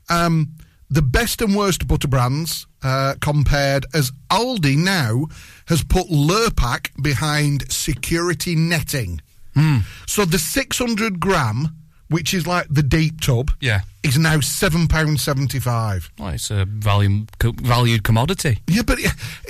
Um, 0.10 0.56
the 0.90 1.02
best 1.02 1.42
and 1.42 1.56
worst 1.56 1.88
butter 1.88 2.08
brands 2.08 2.68
uh, 2.84 3.16
compared 3.20 3.86
as 3.94 4.12
Aldi 4.30 4.78
now 4.78 5.28
has 5.68 5.84
put 5.84 6.08
Lurpak 6.08 6.92
behind 7.02 7.72
security 7.72 8.56
netting. 8.56 9.22
Hmm. 9.56 9.80
So 10.08 10.26
the 10.26 10.38
600 10.40 11.20
gram, 11.20 11.70
which 12.10 12.34
is 12.34 12.46
like 12.48 12.68
the 12.70 12.84
deep 12.84 13.22
tub, 13.22 13.52
Yeah. 13.62 13.82
Is 14.04 14.18
now 14.20 14.38
£7.75. 14.38 16.10
Well, 16.20 16.30
it's 16.30 16.52
a 16.52 16.66
value, 16.66 17.26
co- 17.40 17.54
valued 17.54 18.04
commodity. 18.04 18.60
Yeah, 18.68 18.82
but 18.86 19.00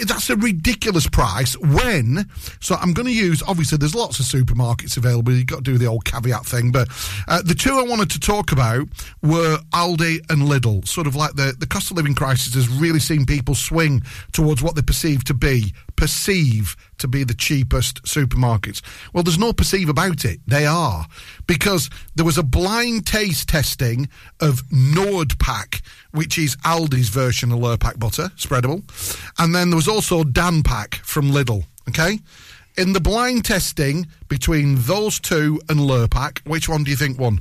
that's 0.05 0.29
a 0.29 0.35
ridiculous 0.35 1.07
price 1.07 1.57
when. 1.57 2.29
So 2.61 2.75
I'm 2.75 2.93
going 2.93 3.07
to 3.07 3.13
use. 3.13 3.41
Obviously, 3.47 3.79
there's 3.79 3.95
lots 3.95 4.19
of 4.19 4.25
supermarkets 4.25 4.95
available. 4.95 5.33
You've 5.33 5.47
got 5.47 5.57
to 5.57 5.71
do 5.71 5.77
the 5.77 5.87
old 5.87 6.05
caveat 6.05 6.45
thing. 6.45 6.71
But 6.71 6.89
uh, 7.27 7.41
the 7.41 7.55
two 7.55 7.77
I 7.77 7.83
wanted 7.83 8.11
to 8.11 8.19
talk 8.19 8.51
about 8.51 8.87
were 9.21 9.57
Aldi 9.73 10.19
and 10.29 10.43
Lidl. 10.43 10.87
Sort 10.87 11.07
of 11.07 11.15
like 11.15 11.33
the, 11.33 11.55
the 11.57 11.67
cost 11.67 11.89
of 11.91 11.97
living 11.97 12.15
crisis 12.15 12.53
has 12.53 12.69
really 12.69 12.99
seen 12.99 13.25
people 13.25 13.55
swing 13.55 14.03
towards 14.31 14.61
what 14.61 14.75
they 14.75 14.81
perceive 14.81 15.23
to 15.25 15.33
be 15.33 15.73
perceive 15.95 16.75
to 16.97 17.07
be 17.07 17.23
the 17.23 17.33
cheapest 17.33 18.03
supermarkets. 18.03 18.81
Well, 19.13 19.23
there's 19.23 19.37
no 19.37 19.53
perceive 19.53 19.89
about 19.89 20.25
it. 20.25 20.39
They 20.47 20.65
are 20.65 21.05
because 21.47 21.89
there 22.15 22.25
was 22.25 22.37
a 22.37 22.43
blind 22.43 23.05
taste 23.05 23.49
testing 23.49 24.09
of 24.43 24.63
Nordpak, 24.69 25.81
which 26.11 26.37
is 26.37 26.55
Aldi's 26.57 27.09
version 27.09 27.51
of 27.51 27.59
Lurpak 27.59 27.97
butter, 27.99 28.29
spreadable, 28.37 28.83
and 29.39 29.55
then 29.55 29.69
there 29.69 29.77
was 29.77 29.87
also 29.87 30.23
Danpak 30.23 30.95
from 30.95 31.31
Lidl. 31.31 31.63
Okay. 31.89 32.19
In 32.77 32.93
the 32.93 32.99
blind 33.01 33.45
testing 33.45 34.07
between 34.27 34.75
those 34.81 35.19
two 35.19 35.61
and 35.69 35.79
Lurpak, 35.79 36.39
which 36.45 36.67
one 36.67 36.83
do 36.83 36.89
you 36.91 36.97
think 36.97 37.19
won? 37.19 37.39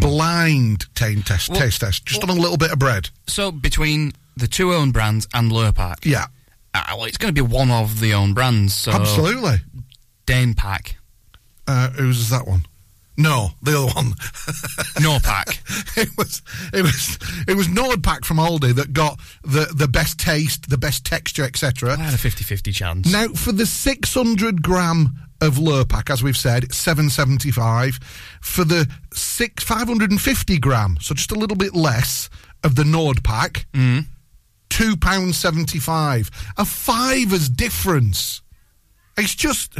Blind 0.00 0.86
taste 0.94 1.26
test, 1.26 1.48
Well- 1.50 1.60
taste 1.60 1.80
test, 1.80 2.04
just 2.06 2.22
on 2.22 2.30
a 2.30 2.34
little 2.34 2.56
bit 2.56 2.72
of 2.72 2.78
bread. 2.78 3.10
So 3.28 3.52
between 3.52 4.12
the 4.36 4.48
two 4.48 4.72
own 4.74 4.90
brands 4.92 5.28
and 5.34 5.52
Lurpak, 5.52 6.04
Yeah, 6.04 6.26
uh, 6.74 6.82
well, 6.96 7.04
it's 7.04 7.18
going 7.18 7.32
to 7.34 7.44
be 7.44 7.46
one 7.46 7.70
of 7.70 8.00
the 8.00 8.12
own 8.14 8.34
brands. 8.34 8.74
So 8.74 8.92
absolutely. 8.92 9.60
Dane 10.26 10.54
Pack, 10.54 10.96
Uh, 11.66 11.90
who's 11.90 12.28
that 12.30 12.46
one? 12.48 12.66
No, 13.16 13.50
the 13.60 13.78
other 13.78 13.92
one. 13.92 14.14
no 15.00 15.18
pack. 15.22 15.48
it 15.96 16.08
was 16.16 16.40
it 16.72 16.82
was 16.82 17.18
it 17.46 17.56
was 17.56 17.68
Nordpak 17.68 18.24
from 18.24 18.38
Aldi 18.38 18.74
that 18.76 18.92
got 18.92 19.20
the 19.42 19.72
the 19.74 19.88
best 19.88 20.18
taste, 20.18 20.70
the 20.70 20.78
best 20.78 21.04
texture, 21.04 21.44
etc. 21.44 21.92
I 21.92 21.96
had 21.96 22.14
a 22.14 22.16
50-50 22.16 22.74
chance. 22.74 23.12
Now 23.12 23.28
for 23.28 23.52
the 23.52 23.66
600 23.66 24.62
gram 24.62 25.14
of 25.42 25.54
Lurpak, 25.56 26.08
as 26.08 26.22
we've 26.22 26.36
said, 26.36 26.72
seven 26.72 27.10
seventy 27.10 27.50
five. 27.50 27.98
For 28.40 28.64
the 28.64 28.88
six 29.12 29.64
five 29.64 29.88
hundred 29.88 30.10
and 30.12 30.20
fifty 30.20 30.58
gram, 30.58 30.96
so 31.00 31.14
just 31.14 31.32
a 31.32 31.34
little 31.34 31.56
bit 31.56 31.74
less 31.74 32.30
of 32.62 32.76
the 32.76 32.84
Nord 32.84 33.24
pack, 33.24 33.66
mm. 33.72 34.06
two 34.70 34.96
pounds 34.96 35.36
seventy 35.36 35.80
five. 35.80 36.30
A 36.56 36.64
fiver's 36.64 37.48
difference. 37.48 38.40
It's 39.18 39.34
just, 39.34 39.76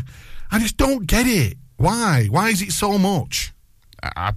I 0.51 0.59
just 0.59 0.77
don't 0.77 1.07
get 1.07 1.27
it. 1.27 1.57
Why? 1.83 2.29
Why 2.31 2.51
is 2.51 2.63
it 2.63 2.71
so 2.71 2.97
much? 2.97 3.53
Uh, 4.01 4.33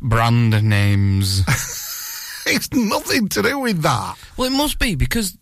brand 0.00 0.62
names. 0.62 1.42
It's 2.48 2.72
nothing 2.72 3.28
to 3.30 3.42
do 3.42 3.58
with 3.58 3.82
that. 3.82 4.14
well, 4.36 4.46
it 4.46 4.56
must 4.56 4.78
be 4.78 4.94
because 4.94 5.36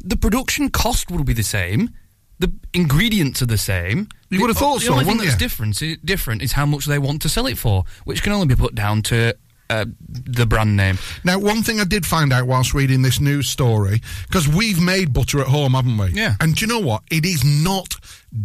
the 0.00 0.16
production 0.16 0.68
cost 0.68 1.10
will 1.10 1.24
be 1.24 1.32
the 1.32 1.42
same. 1.42 1.90
The 2.38 2.52
ingredients 2.72 3.42
are 3.42 3.46
the 3.46 3.58
same. 3.58 4.06
You 4.30 4.40
would 4.40 4.50
have 4.50 4.56
thought 4.56 4.78
the 4.78 4.86
so, 4.86 4.92
only 4.92 5.06
thing 5.06 5.16
that's 5.16 5.32
you? 5.32 5.38
different, 5.38 5.82
different 6.04 6.40
is 6.40 6.52
how 6.52 6.66
much 6.66 6.84
they 6.84 7.00
want 7.00 7.20
to 7.22 7.28
sell 7.28 7.48
it 7.48 7.58
for, 7.58 7.82
which 8.04 8.22
can 8.22 8.30
only 8.30 8.46
be 8.46 8.54
put 8.54 8.76
down 8.76 9.02
to 9.10 9.36
uh, 9.70 9.86
the 10.08 10.46
brand 10.46 10.76
name. 10.76 10.98
Now, 11.24 11.38
one 11.38 11.62
thing 11.62 11.80
I 11.80 11.84
did 11.84 12.04
find 12.04 12.32
out 12.32 12.46
whilst 12.46 12.74
reading 12.74 13.02
this 13.02 13.20
news 13.20 13.48
story, 13.48 14.00
because 14.28 14.46
we've 14.46 14.80
made 14.80 15.12
butter 15.12 15.40
at 15.40 15.46
home, 15.46 15.74
haven't 15.74 15.96
we? 15.96 16.08
Yeah. 16.08 16.34
And 16.40 16.54
do 16.54 16.60
you 16.62 16.66
know 16.66 16.80
what? 16.80 17.02
It 17.10 17.24
is 17.24 17.44
not 17.44 17.96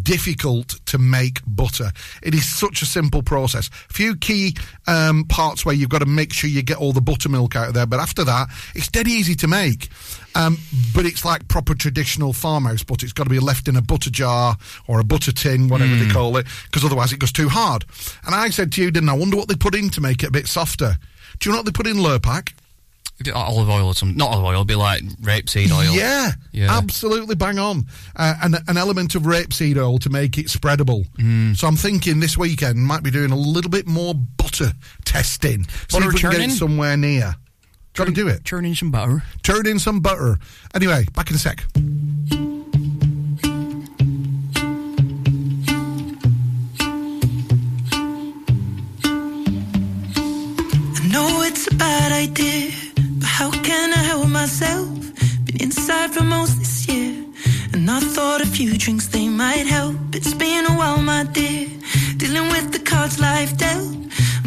difficult 0.03 0.79
to 0.85 0.97
make 0.97 1.41
butter. 1.45 1.91
It 2.21 2.33
is 2.33 2.47
such 2.47 2.81
a 2.81 2.85
simple 2.85 3.23
process. 3.23 3.69
A 3.89 3.93
few 3.93 4.15
key 4.15 4.55
um, 4.87 5.25
parts 5.25 5.65
where 5.65 5.75
you've 5.75 5.89
got 5.89 5.99
to 5.99 6.05
make 6.05 6.31
sure 6.31 6.49
you 6.49 6.61
get 6.61 6.77
all 6.77 6.93
the 6.93 7.01
buttermilk 7.01 7.55
out 7.55 7.69
of 7.69 7.73
there, 7.73 7.85
but 7.85 7.99
after 7.99 8.23
that, 8.23 8.47
it's 8.75 8.87
dead 8.87 9.07
easy 9.07 9.35
to 9.35 9.47
make. 9.47 9.89
Um, 10.39 10.57
but 10.95 11.05
it's 11.05 11.25
like 11.25 11.47
proper 11.49 11.75
traditional 11.75 12.31
farmhouse 12.33 12.83
butter. 12.83 13.05
It's 13.05 13.13
got 13.13 13.25
to 13.25 13.29
be 13.29 13.39
left 13.39 13.67
in 13.67 13.75
a 13.75 13.81
butter 13.81 14.09
jar 14.09 14.55
or 14.87 14.99
a 14.99 15.03
butter 15.03 15.31
tin, 15.33 15.67
whatever 15.67 15.93
they 15.95 16.07
call 16.09 16.37
it, 16.37 16.45
because 16.65 16.85
otherwise 16.85 17.11
it 17.11 17.19
goes 17.19 17.31
too 17.33 17.49
hard. 17.49 17.83
And 18.25 18.33
I 18.33 18.49
said 18.49 18.71
to 18.73 18.81
you, 18.81 18.89
didn't 18.91 19.09
I? 19.09 19.13
Wonder 19.13 19.35
what 19.37 19.49
they 19.49 19.55
put 19.55 19.75
in 19.75 19.89
to 19.91 20.01
make 20.01 20.23
it 20.23 20.27
a 20.29 20.31
bit 20.31 20.47
softer. 20.47 20.95
Do 21.39 21.49
you 21.49 21.53
know 21.53 21.59
what 21.59 21.65
they 21.65 21.71
put 21.73 21.87
in 21.87 21.97
Lurpak? 21.97 22.53
Olive 23.35 23.69
oil 23.69 23.87
or 23.87 23.93
something. 23.93 24.17
Not 24.17 24.29
olive 24.31 24.45
oil, 24.45 24.63
be 24.63 24.75
like 24.75 25.03
rapeseed 25.21 25.71
oil. 25.71 25.93
Yeah, 25.93 26.31
Yeah. 26.53 26.77
absolutely 26.77 27.35
bang 27.35 27.59
on. 27.59 27.85
Uh, 28.15 28.35
and 28.41 28.55
an 28.67 28.77
element 28.77 29.13
of 29.15 29.23
rapeseed 29.23 29.75
oil 29.77 29.99
to 29.99 30.09
make 30.09 30.37
it 30.37 30.45
spreadable. 30.45 31.05
Mm. 31.17 31.57
So 31.57 31.67
I'm 31.67 31.75
thinking 31.75 32.21
this 32.21 32.37
weekend 32.37 32.77
might 32.79 33.03
be 33.03 33.11
doing 33.11 33.31
a 33.31 33.35
little 33.35 33.71
bit 33.71 33.87
more 33.87 34.13
butter 34.15 34.71
testing. 35.03 35.65
See 35.65 35.99
Butter 35.99 36.07
if 36.07 36.13
we 36.13 36.19
can 36.21 36.31
get 36.31 36.41
it 36.41 36.51
somewhere 36.51 36.95
near. 36.95 37.35
Got 37.99 38.07
to 38.07 38.13
do 38.13 38.29
it. 38.29 38.45
Churn 38.45 38.63
in 38.63 38.75
some 38.75 38.91
butter. 38.91 39.23
Turn 39.43 39.67
in 39.67 39.77
some 39.77 39.99
butter. 39.99 40.39
Anyway, 40.73 41.03
back 41.15 41.29
in 41.29 41.35
a 41.35 41.37
sec. 41.37 41.65
I 41.75 41.87
know 51.11 51.41
it's 51.43 51.67
a 51.67 51.75
bad 51.75 52.13
idea, 52.13 52.71
but 53.19 53.27
how 53.27 53.51
can 53.51 53.91
I 53.91 53.97
help 53.97 54.29
myself? 54.29 54.87
Been 55.43 55.61
inside 55.61 56.11
for 56.11 56.23
most 56.23 56.57
this 56.57 56.87
year, 56.87 57.25
and 57.73 57.91
I 57.91 57.99
thought 57.99 58.39
a 58.39 58.45
few 58.45 58.77
drinks 58.77 59.07
they 59.07 59.27
might 59.27 59.67
help. 59.67 59.97
It's 60.13 60.33
been 60.33 60.65
a 60.67 60.71
while, 60.71 61.01
my 61.01 61.25
dear, 61.25 61.67
dealing 62.15 62.47
with 62.49 62.71
the 62.71 62.79
cards 62.79 63.19
life 63.19 63.57
dealt. 63.57 64.08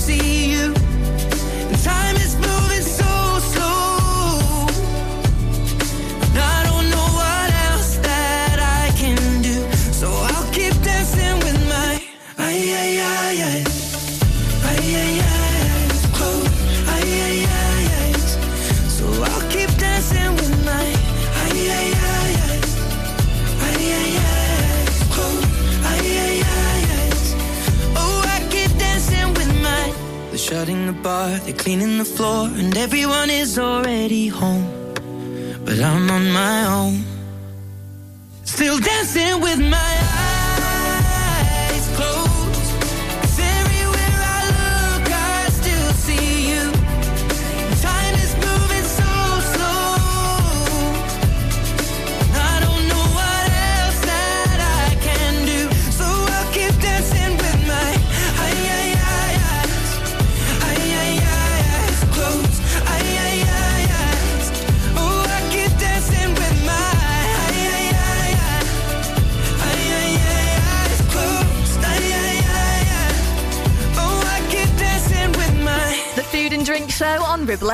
See 0.00 0.39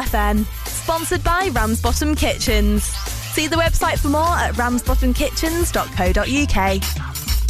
FM. 0.07 0.47
Sponsored 0.67 1.23
by 1.25 1.51
Ramsbottom 1.53 2.15
Kitchens. 2.15 2.85
See 2.85 3.49
the 3.49 3.57
website 3.57 3.99
for 3.99 4.09
more 4.09 4.23
at 4.23 4.55
ramsbottomkitchens.co.uk. 4.55 7.06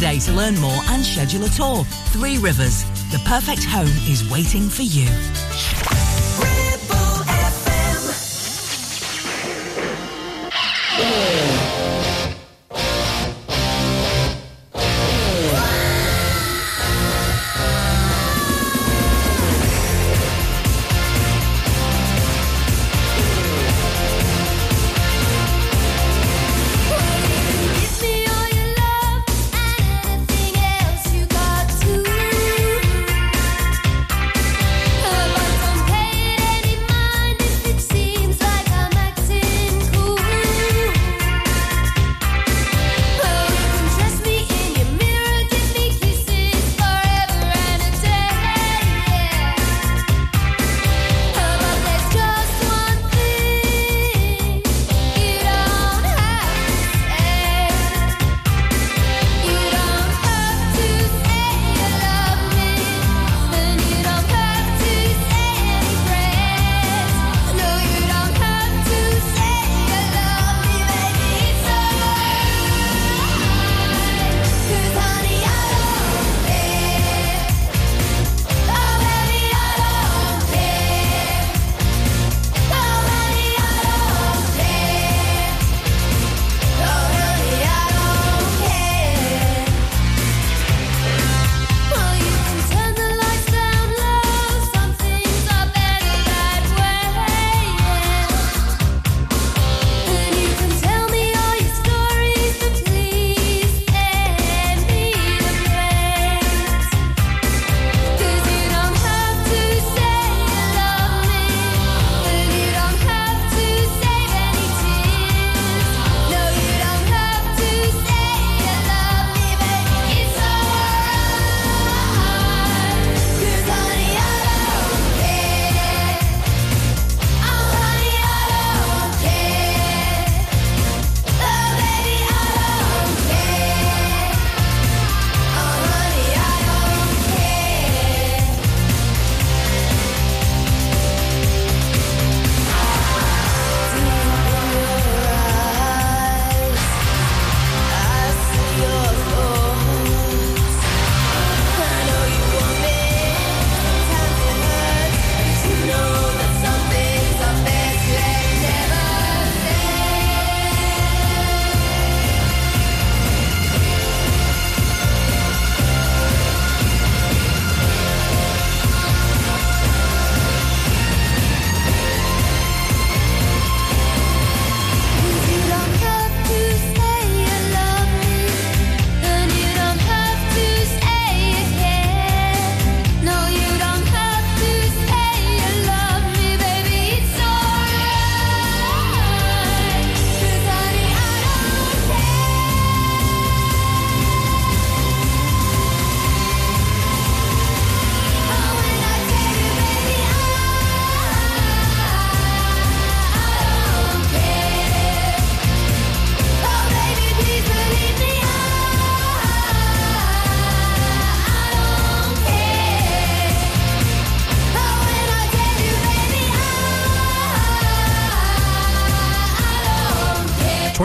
to 0.00 0.32
learn 0.32 0.58
more 0.58 0.80
and 0.88 1.04
schedule 1.04 1.44
a 1.44 1.48
tour. 1.50 1.84
Three 2.08 2.38
Rivers, 2.38 2.84
the 3.12 3.20
perfect 3.26 3.64
home 3.64 3.92
is 4.08 4.28
waiting 4.30 4.70
for 4.70 4.80
you. 4.80 5.04
Give 10.96 11.29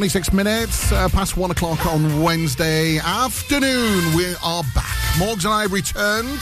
26 0.06 0.34
minutes 0.34 0.91
uh, 0.91 1.10
past 1.10 1.36
one 1.36 1.50
o'clock 1.50 1.84
on 1.88 2.22
Wednesday 2.22 3.00
afternoon. 3.00 4.15
We 4.15 4.36
are 4.44 4.62
back. 4.76 4.96
Morgs 5.18 5.46
and 5.46 5.54
I 5.56 5.63
returned 5.63 6.39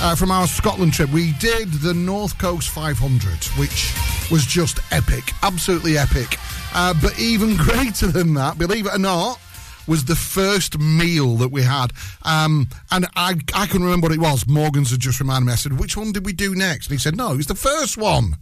uh, 0.00 0.14
from 0.14 0.30
our 0.30 0.46
Scotland 0.46 0.92
trip. 0.92 1.10
We 1.10 1.32
did 1.40 1.72
the 1.72 1.92
North 1.92 2.38
Coast 2.38 2.68
500, 2.68 3.46
which 3.58 3.92
was 4.30 4.46
just 4.46 4.78
epic, 4.92 5.32
absolutely 5.42 5.98
epic. 5.98 6.38
Uh, 6.72 6.94
but 7.02 7.18
even 7.18 7.56
greater 7.56 8.06
than 8.06 8.34
that, 8.34 8.58
believe 8.58 8.86
it 8.86 8.94
or 8.94 8.98
not, 8.98 9.40
was 9.88 10.04
the 10.04 10.14
first 10.14 10.78
meal 10.78 11.34
that 11.38 11.48
we 11.48 11.62
had. 11.62 11.92
Um, 12.22 12.68
and 12.92 13.06
I, 13.16 13.34
I 13.56 13.66
couldn't 13.66 13.86
remember 13.86 14.04
what 14.04 14.14
it 14.14 14.20
was. 14.20 14.46
Morgan's 14.46 14.92
had 14.92 15.00
just 15.00 15.18
reminded 15.18 15.46
me. 15.46 15.52
I 15.52 15.56
said, 15.56 15.80
which 15.80 15.96
one 15.96 16.12
did 16.12 16.24
we 16.24 16.32
do 16.32 16.54
next? 16.54 16.86
And 16.86 16.92
he 16.92 16.98
said, 16.98 17.16
no, 17.16 17.32
it 17.32 17.38
was 17.38 17.48
the 17.48 17.56
first 17.56 17.98
one. 17.98 18.36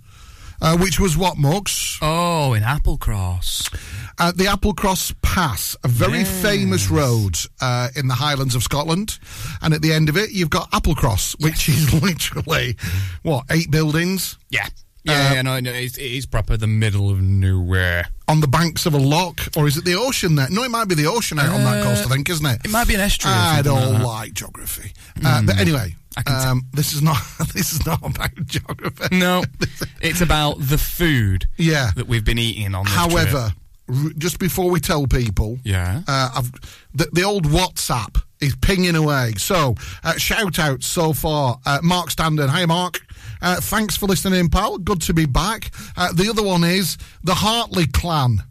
Uh, 0.60 0.76
which 0.78 0.98
was 0.98 1.16
what, 1.16 1.36
Mugs? 1.36 1.98
Oh, 2.00 2.54
in 2.54 2.62
Applecross. 2.62 3.72
Uh, 4.18 4.32
the 4.32 4.44
Applecross 4.44 5.14
Pass, 5.22 5.76
a 5.84 5.88
very 5.88 6.20
Yes. 6.20 6.42
famous 6.42 6.88
road 6.90 7.36
uh, 7.60 7.88
in 7.94 8.08
the 8.08 8.14
Highlands 8.14 8.54
of 8.54 8.62
Scotland. 8.62 9.18
And 9.60 9.74
at 9.74 9.82
the 9.82 9.92
end 9.92 10.08
of 10.08 10.16
it, 10.16 10.30
you've 10.30 10.50
got 10.50 10.70
Applecross, 10.70 11.38
which 11.42 11.68
is 11.68 11.92
literally, 12.02 12.76
what, 13.22 13.44
eight 13.50 13.70
buildings? 13.70 14.38
Yeah. 14.50 14.66
Yeah, 15.06 15.34
yeah, 15.34 15.42
no, 15.42 15.60
no, 15.60 15.70
it's, 15.72 15.96
it 15.98 16.02
is 16.04 16.26
proper 16.26 16.56
the 16.56 16.66
middle 16.66 17.10
of 17.10 17.20
nowhere. 17.20 18.08
On 18.28 18.40
the 18.40 18.48
banks 18.48 18.86
of 18.86 18.94
a 18.94 18.98
lock, 18.98 19.40
or 19.56 19.66
is 19.68 19.76
it 19.76 19.84
the 19.84 19.94
ocean 19.94 20.34
there? 20.34 20.48
No, 20.50 20.64
it 20.64 20.70
might 20.70 20.88
be 20.88 20.94
the 20.96 21.06
ocean 21.06 21.38
out 21.38 21.50
on 21.50 21.62
that 21.64 21.84
coast, 21.84 22.06
I 22.06 22.08
think, 22.14 22.28
isn't 22.28 22.44
it? 22.46 22.60
It 22.64 22.70
might 22.70 22.88
be 22.88 22.94
an 22.94 23.00
estuary. 23.00 23.36
I 23.36 23.62
don't 23.62 23.94
like 23.94 24.02
like, 24.02 24.34
geography. 24.34 24.92
Uh, 25.24 25.40
Mm. 25.42 25.46
but 25.46 25.58
anyway, 25.58 25.94
t- 26.16 26.32
um, 26.32 26.62
this 26.72 26.92
is 26.92 27.02
not 27.02 27.18
this 27.54 27.72
is 27.72 27.86
not 27.86 28.04
about 28.04 28.30
geography. 28.46 29.16
No, 29.16 29.44
it's 30.00 30.20
about 30.20 30.58
the 30.58 30.78
food 30.78 31.46
Yeah. 31.56 31.90
that 31.96 32.08
we've 32.08 32.24
been 32.24 32.38
eating 32.38 32.74
on 32.74 32.84
However, 32.86 33.52
r- 33.88 34.10
just 34.18 34.38
before 34.38 34.70
we 34.70 34.80
tell 34.80 35.06
people, 35.06 35.58
Yeah. 35.64 36.02
uh, 36.08 36.30
I've, 36.36 36.50
the, 36.94 37.08
the 37.12 37.22
old 37.22 37.44
WhatsApp 37.46 38.20
is 38.40 38.54
pinging 38.56 38.96
away. 38.96 39.32
So, 39.38 39.76
uh, 40.04 40.16
shout 40.18 40.58
out 40.58 40.82
so 40.82 41.12
far, 41.14 41.58
uh, 41.64 41.78
Mark 41.82 42.10
Standen. 42.10 42.48
Hi, 42.48 42.66
Mark. 42.66 43.00
Uh, 43.42 43.60
thanks 43.60 43.96
for 43.96 44.06
listening 44.06 44.40
in, 44.40 44.48
pal. 44.48 44.78
Good 44.78 45.02
to 45.02 45.14
be 45.14 45.26
back. 45.26 45.70
Uh, 45.96 46.12
the 46.12 46.28
other 46.30 46.42
one 46.42 46.64
is 46.64 46.96
the 47.22 47.34
Hartley 47.34 47.86
clan 47.86 48.42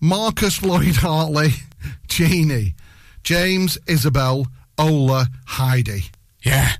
Marcus 0.00 0.62
Lloyd 0.62 0.96
Hartley, 0.96 1.50
Jeannie, 2.08 2.74
James, 3.22 3.78
Isabel, 3.86 4.46
Ola, 4.78 5.26
Heidi. 5.46 6.04
Yeah. 6.42 6.72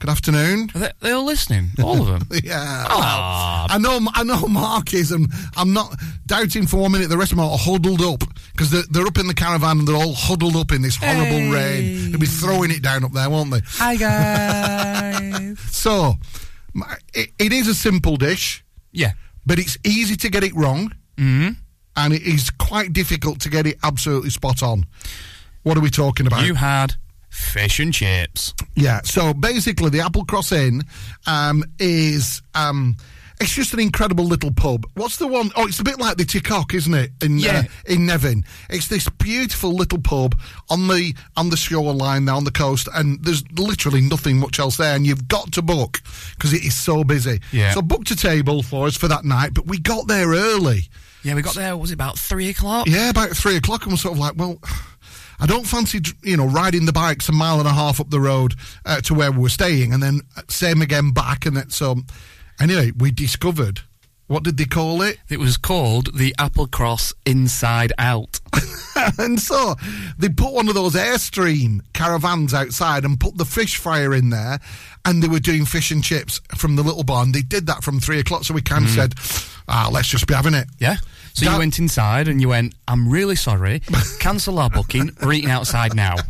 Good 0.00 0.10
afternoon. 0.10 0.68
Are 0.74 0.78
they, 0.80 0.90
they're 0.98 1.14
all 1.14 1.24
listening, 1.24 1.70
all 1.80 2.00
of 2.00 2.08
them. 2.28 2.40
Yeah. 2.42 2.58
Ah. 2.88 3.66
I 3.70 3.78
know. 3.78 4.00
I 4.14 4.24
know. 4.24 4.48
Mark 4.48 4.92
is, 4.94 5.12
and 5.12 5.28
I'm 5.56 5.72
not 5.72 5.94
doubting 6.26 6.66
for 6.66 6.78
one 6.78 6.90
minute. 6.90 7.08
The 7.08 7.16
rest 7.16 7.30
of 7.30 7.38
them 7.38 7.46
are 7.48 7.56
huddled 7.56 8.02
up 8.02 8.24
because 8.50 8.72
they're, 8.72 8.82
they're 8.90 9.06
up 9.06 9.18
in 9.18 9.28
the 9.28 9.34
caravan 9.34 9.78
and 9.78 9.86
they're 9.86 9.94
all 9.94 10.12
huddled 10.12 10.56
up 10.56 10.72
in 10.72 10.82
this 10.82 10.96
horrible 10.96 11.22
Hey. 11.38 11.50
rain. 11.52 12.10
They'll 12.10 12.18
be 12.20 12.26
throwing 12.26 12.72
it 12.72 12.82
down 12.82 13.04
up 13.04 13.12
there, 13.12 13.30
won't 13.30 13.52
they? 13.52 13.60
Hi 13.64 13.94
guys. 15.22 15.60
So, 15.70 16.14
it, 17.14 17.30
it 17.38 17.52
is 17.52 17.68
a 17.68 17.74
simple 17.74 18.16
dish, 18.16 18.64
yeah. 18.92 19.12
but 19.46 19.58
it's 19.58 19.78
easy 19.84 20.16
to 20.16 20.30
get 20.30 20.44
it 20.44 20.54
wrong, 20.54 20.92
hmm 21.18 21.50
and 21.96 22.12
it 22.14 22.22
is 22.22 22.50
quite 22.50 22.92
difficult 22.92 23.40
to 23.40 23.50
get 23.50 23.66
it 23.66 23.76
absolutely 23.82 24.30
spot 24.30 24.62
on. 24.62 24.86
What 25.62 25.76
are 25.76 25.80
we 25.80 25.90
talking 25.90 26.26
about? 26.26 26.46
You 26.46 26.54
had 26.54 26.94
fish 27.28 27.80
and 27.80 27.92
chips. 27.92 28.54
Yeah. 28.74 29.00
So 29.04 29.34
basically, 29.34 29.90
the 29.90 29.98
Applecross 29.98 30.52
Inn 30.52 30.82
um, 31.26 31.64
is 31.78 32.42
um, 32.54 32.96
it's 33.42 33.54
just 33.54 33.74
an 33.74 33.80
incredible 33.80 34.24
little 34.24 34.52
pub. 34.52 34.86
What's 34.94 35.16
the 35.18 35.26
one? 35.26 35.50
Oh, 35.56 35.66
it's 35.66 35.78
a 35.80 35.84
bit 35.84 35.98
like 35.98 36.16
the 36.16 36.24
Ty 36.24 36.40
Coch, 36.40 36.74
isn't 36.74 36.94
it? 36.94 37.10
In 37.22 37.38
Yeah. 37.38 37.58
uh, 37.66 37.92
in 37.92 38.06
Nefyn, 38.06 38.44
it's 38.70 38.88
this 38.88 39.08
beautiful 39.08 39.72
little 39.74 40.00
pub 40.00 40.38
on 40.70 40.88
the 40.88 41.14
on 41.36 41.50
the 41.50 41.56
shoreline 41.56 42.24
there 42.24 42.34
on 42.34 42.44
the 42.44 42.50
coast, 42.50 42.88
and 42.94 43.22
there's 43.24 43.42
literally 43.58 44.00
nothing 44.00 44.38
much 44.38 44.58
else 44.58 44.76
there, 44.76 44.94
and 44.96 45.06
you've 45.06 45.28
got 45.28 45.52
to 45.52 45.62
book 45.62 46.00
because 46.36 46.52
it 46.52 46.64
is 46.64 46.74
so 46.74 47.04
busy. 47.04 47.40
Yeah. 47.52 47.72
So 47.72 47.82
booked 47.82 48.10
a 48.10 48.16
table 48.16 48.62
for 48.62 48.86
us 48.86 48.96
for 48.96 49.08
that 49.08 49.24
night, 49.24 49.52
but 49.54 49.66
we 49.66 49.78
got 49.78 50.06
there 50.06 50.28
early. 50.28 50.88
Yeah, 51.22 51.34
we 51.34 51.42
got 51.42 51.54
there. 51.54 51.76
Was 51.76 51.90
it 51.90 51.94
about 51.94 52.18
three 52.18 52.48
o'clock? 52.48 52.86
Yeah, 52.88 53.10
about 53.10 53.30
three 53.30 53.56
o'clock, 53.56 53.82
and 53.84 53.92
we're 53.92 53.96
sort 53.98 54.14
of 54.14 54.18
like, 54.18 54.34
well, 54.36 54.58
I 55.40 55.46
don't 55.46 55.66
fancy, 55.66 56.00
you 56.22 56.36
know, 56.36 56.46
riding 56.46 56.86
the 56.86 56.92
bikes 56.92 57.28
a 57.28 57.32
mile 57.32 57.58
and 57.58 57.66
a 57.68 57.72
half 57.72 57.98
up 58.00 58.10
the 58.10 58.20
road 58.20 58.54
uh, 58.84 59.00
to 59.02 59.14
where 59.14 59.32
we 59.32 59.38
were 59.38 59.48
staying, 59.48 59.92
and 59.92 60.02
then 60.02 60.20
uh, 60.36 60.42
same 60.48 60.82
again 60.82 61.12
back, 61.12 61.46
and 61.46 61.56
then 61.56 61.70
so. 61.70 61.96
Anyway, 62.60 62.92
we 62.96 63.10
discovered 63.10 63.80
what 64.28 64.44
did 64.44 64.56
they 64.56 64.64
call 64.64 65.02
it? 65.02 65.18
It 65.28 65.38
was 65.38 65.58
called 65.58 66.16
the 66.16 66.34
Applecross 66.38 67.12
Inside 67.26 67.92
Out. 67.98 68.40
and 69.18 69.38
so 69.38 69.74
they 70.16 70.30
put 70.30 70.54
one 70.54 70.68
of 70.68 70.74
those 70.74 70.94
airstream 70.94 71.80
caravans 71.92 72.54
outside 72.54 73.04
and 73.04 73.20
put 73.20 73.36
the 73.36 73.44
fish 73.44 73.76
fryer 73.76 74.14
in 74.14 74.30
there, 74.30 74.58
and 75.04 75.22
they 75.22 75.28
were 75.28 75.40
doing 75.40 75.66
fish 75.66 75.90
and 75.90 76.02
chips 76.02 76.40
from 76.56 76.76
the 76.76 76.82
little 76.82 77.02
bar. 77.04 77.22
And 77.24 77.34
they 77.34 77.42
did 77.42 77.66
that 77.66 77.84
from 77.84 78.00
three 78.00 78.20
o'clock, 78.20 78.44
so 78.44 78.54
we 78.54 78.62
kind 78.62 78.84
of 78.86 78.90
said, 78.92 79.14
"Ah, 79.68 79.90
let's 79.92 80.08
just 80.08 80.26
be 80.26 80.32
having 80.32 80.54
it." 80.54 80.66
Yeah. 80.78 80.96
So 81.34 81.44
That- 81.44 81.52
you 81.52 81.58
went 81.58 81.78
inside 81.78 82.26
and 82.28 82.40
you 82.40 82.48
went, 82.48 82.74
I'm 82.88 83.10
really 83.10 83.36
sorry. 83.36 83.82
Cancel 84.18 84.58
our 84.58 84.70
booking. 84.70 85.10
We're 85.22 85.32
eating 85.34 85.50
outside 85.50 85.94
now. 85.94 86.16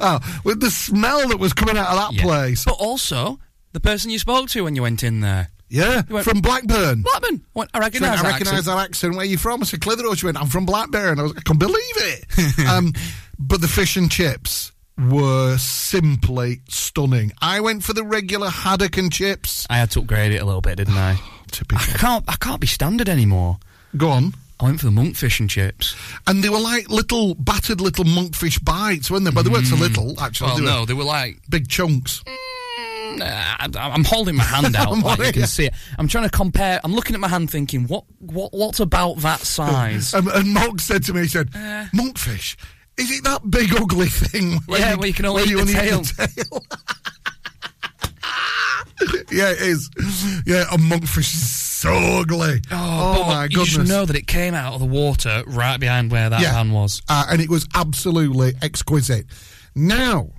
Oh, 0.00 0.20
with 0.44 0.60
the 0.60 0.70
smell 0.70 1.26
that 1.28 1.38
was 1.38 1.54
coming 1.54 1.78
out 1.78 1.88
of 1.88 1.96
that 1.96 2.12
Yeah. 2.12 2.22
place. 2.24 2.64
But 2.66 2.74
also, 2.74 3.40
the 3.76 3.80
person 3.80 4.10
you 4.10 4.18
spoke 4.18 4.48
to 4.48 4.64
when 4.64 4.74
you 4.74 4.80
went 4.80 5.02
in 5.02 5.20
there. 5.20 5.50
Yeah, 5.68 6.00
went- 6.08 6.24
from 6.24 6.40
Blackburn. 6.40 7.02
Blackburn. 7.02 7.42
I 7.44 7.58
went, 7.58 7.70
I 7.74 7.78
recognise 7.80 8.22
that 8.22 8.40
accent. 8.40 8.64
that 8.64 8.78
accent. 8.78 9.12
Where 9.12 9.22
are 9.22 9.28
you 9.28 9.36
from? 9.36 9.60
I 9.60 9.66
said, 9.66 9.82
Clitheroe. 9.82 10.14
She 10.14 10.24
went, 10.24 10.40
I'm 10.40 10.46
from 10.46 10.64
Blackburn. 10.64 11.20
I 11.20 11.24
was, 11.24 11.34
I 11.36 11.42
can't 11.42 11.58
believe 11.58 11.76
it. 11.96 12.58
um, 12.70 12.94
but 13.38 13.60
the 13.60 13.68
fish 13.68 13.98
and 13.98 14.10
chips 14.10 14.72
were 14.96 15.58
simply 15.58 16.62
stunning. 16.70 17.32
I 17.42 17.60
went 17.60 17.82
for 17.82 17.92
the 17.92 18.02
regular 18.02 18.48
haddock 18.48 18.96
and 18.96 19.12
chips. 19.12 19.66
I 19.68 19.76
had 19.76 19.90
to 19.90 20.00
upgrade 20.00 20.32
it 20.32 20.40
a 20.40 20.44
little 20.46 20.62
bit, 20.62 20.76
didn't 20.78 20.96
I? 20.96 21.20
I 21.74 21.76
can't. 21.98 22.24
I 22.26 22.36
can't 22.36 22.60
be 22.62 22.66
standard 22.66 23.10
anymore. 23.10 23.58
Go 23.94 24.08
on. 24.08 24.32
I 24.58 24.64
went 24.64 24.80
for 24.80 24.86
the 24.86 24.92
monkfish 24.92 25.38
and 25.38 25.50
chips. 25.50 25.94
And 26.26 26.42
they 26.42 26.48
were 26.48 26.58
like 26.60 26.88
little, 26.88 27.34
battered 27.34 27.82
little 27.82 28.06
monkfish 28.06 28.64
bites, 28.64 29.10
weren't 29.10 29.26
they? 29.26 29.30
But 29.30 29.42
they 29.42 29.50
weren't 29.50 29.66
so 29.66 29.76
little, 29.76 30.18
actually. 30.18 30.46
Well, 30.46 30.56
they 30.56 30.62
were 30.62 30.68
no, 30.68 30.84
they 30.86 30.94
were 30.94 31.04
like. 31.04 31.42
big 31.50 31.68
chunks. 31.68 32.24
Nah, 33.18 33.56
I'm 33.78 34.04
holding 34.04 34.36
my 34.36 34.44
hand 34.44 34.74
out, 34.76 34.88
I'm 34.92 35.00
like 35.00 35.18
you 35.18 35.32
can 35.32 35.46
see 35.46 35.66
it. 35.66 35.74
I'm 35.98 36.08
trying 36.08 36.24
to 36.24 36.30
compare. 36.30 36.80
I'm 36.84 36.94
looking 36.94 37.14
at 37.14 37.20
my 37.20 37.28
hand, 37.28 37.50
thinking, 37.50 37.86
what, 37.86 38.04
what, 38.18 38.52
what's 38.52 38.80
about 38.80 39.18
that 39.18 39.40
size? 39.40 40.14
Um, 40.14 40.28
and 40.34 40.52
Mog 40.54 40.80
said 40.80 41.04
to 41.04 41.14
me, 41.14 41.22
he 41.22 41.28
said, 41.28 41.48
Uh. 41.54 41.86
monkfish, 41.94 42.56
is 42.98 43.10
it 43.10 43.24
that 43.24 43.48
big 43.50 43.74
ugly 43.74 44.06
thing? 44.08 44.58
Yeah, 44.68 44.94
where 44.96 45.06
you 45.08 45.14
can 45.14 45.24
only 45.26 45.42
where 45.54 45.62
eat 45.62 45.66
the 45.66 45.80
only 45.80 46.02
tail? 46.02 46.02
yeah, 49.30 49.50
it 49.50 49.60
is. 49.60 49.90
Yeah, 50.46 50.62
a 50.72 50.76
monkfish 50.78 51.18
is 51.34 51.50
so 51.50 51.92
ugly. 51.92 52.60
Oh, 52.70 53.14
but 53.18 53.26
my 53.26 53.42
you 53.44 53.48
goodness. 53.50 53.74
just 53.74 53.88
know 53.90 54.04
that 54.06 54.16
it 54.16 54.26
came 54.26 54.54
out 54.54 54.74
of 54.74 54.80
the 54.80 54.86
water 54.86 55.42
right 55.46 55.78
behind 55.78 56.10
where 56.10 56.30
that 56.30 56.40
Yeah. 56.40 56.62
was. 56.72 57.02
Uh, 57.08 57.26
and 57.30 57.40
it 57.42 57.48
was 57.50 57.66
absolutely 57.74 58.54
exquisite. 58.62 59.26
Now, 59.74 60.30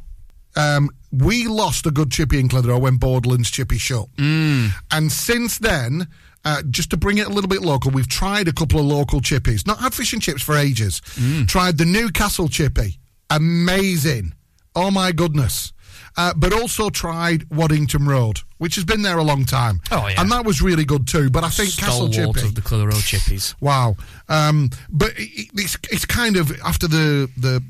um, 0.57 0.89
we 1.11 1.47
lost 1.47 1.85
a 1.85 1.91
good 1.91 2.11
chippy 2.11 2.39
in 2.39 2.49
Clitheroe 2.49 2.79
when 2.79 2.97
Borderlands 2.97 3.49
Chippy 3.49 3.77
shut. 3.77 4.07
Mm. 4.17 4.71
And 4.91 5.11
since 5.11 5.57
then, 5.59 6.07
uh, 6.43 6.61
just 6.69 6.89
to 6.89 6.97
bring 6.97 7.17
it 7.19 7.27
a 7.27 7.29
little 7.29 7.47
bit 7.47 7.61
local, 7.61 7.91
we've 7.91 8.07
tried 8.09 8.47
a 8.47 8.53
couple 8.53 8.79
of 8.79 8.85
local 8.85 9.21
chippies. 9.21 9.65
Not 9.65 9.79
had 9.79 9.93
fish 9.93 10.11
and 10.13 10.21
chips 10.21 10.41
for 10.41 10.57
ages. 10.57 10.99
Mm. 11.15 11.47
Tried 11.47 11.77
the 11.77 11.85
Newcastle 11.85 12.49
chippy. 12.49 12.99
Amazing. 13.29 14.33
Oh 14.75 14.91
my 14.91 15.11
goodness. 15.11 15.73
Uh, 16.15 16.33
but 16.35 16.51
also 16.51 16.89
tried 16.89 17.43
Waddington 17.51 18.05
Road, 18.07 18.39
which 18.57 18.73
has 18.75 18.83
been 18.83 19.03
there 19.03 19.17
a 19.19 19.23
long 19.23 19.45
time. 19.45 19.79
Oh, 19.91 20.07
yeah. 20.07 20.19
And 20.19 20.31
that 20.31 20.45
was 20.45 20.61
really 20.63 20.83
good 20.83 21.07
too. 21.07 21.29
But 21.29 21.43
I 21.43 21.49
think 21.49 21.77
Castle 21.77 22.11
Stalwart 22.11 22.35
Chippy. 22.37 22.47
of 22.47 22.55
the 22.55 22.61
Clitheroe 22.61 22.91
chippies. 22.93 23.53
Wow. 23.61 23.95
Um, 24.27 24.71
but 24.89 25.11
it- 25.17 25.49
it's 25.53 25.77
it's 25.91 26.05
kind 26.05 26.35
of 26.37 26.51
after 26.65 26.87
the 26.87 27.29
the 27.37 27.63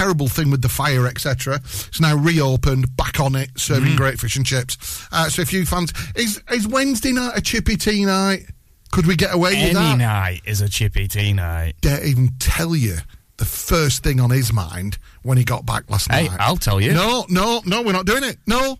terrible 0.00 0.28
thing 0.28 0.50
with 0.50 0.62
the 0.62 0.68
fire, 0.68 1.06
etc. 1.06 1.56
It's 1.62 2.00
now 2.00 2.16
reopened, 2.16 2.96
back 2.96 3.20
on 3.20 3.34
it, 3.34 3.50
serving 3.56 3.92
Mm. 3.92 3.96
great 3.96 4.18
fish 4.18 4.34
and 4.36 4.46
chips. 4.46 4.78
Uh, 5.12 5.28
so 5.28 5.42
if 5.42 5.52
you 5.52 5.66
fans, 5.66 5.92
is 6.14 6.40
is 6.50 6.66
Wednesday 6.66 7.12
night 7.12 7.32
a 7.36 7.40
chippy 7.42 7.76
tea 7.76 8.04
night? 8.06 8.46
Could 8.92 9.06
we 9.06 9.14
get 9.14 9.34
away 9.34 9.50
with 9.50 9.74
that? 9.74 9.80
Any 9.82 9.98
that? 9.98 9.98
night 9.98 10.40
is 10.46 10.62
a 10.62 10.68
chippy 10.70 11.06
tea 11.06 11.32
night. 11.34 11.74
Dare 11.82 12.02
even 12.04 12.30
tell 12.38 12.74
you 12.74 12.96
the 13.36 13.44
first 13.44 14.02
thing 14.02 14.20
on 14.20 14.30
his 14.30 14.52
mind 14.54 14.96
when 15.22 15.36
he 15.36 15.44
got 15.44 15.66
back 15.66 15.84
last 15.90 16.10
Hey, 16.10 16.28
night. 16.28 16.40
I'll 16.40 16.56
tell 16.56 16.80
you. 16.80 16.92
No, 16.94 17.26
no, 17.28 17.60
no, 17.66 17.82
we're 17.82 17.92
not 17.92 18.06
doing 18.06 18.24
it. 18.24 18.38
No. 18.46 18.78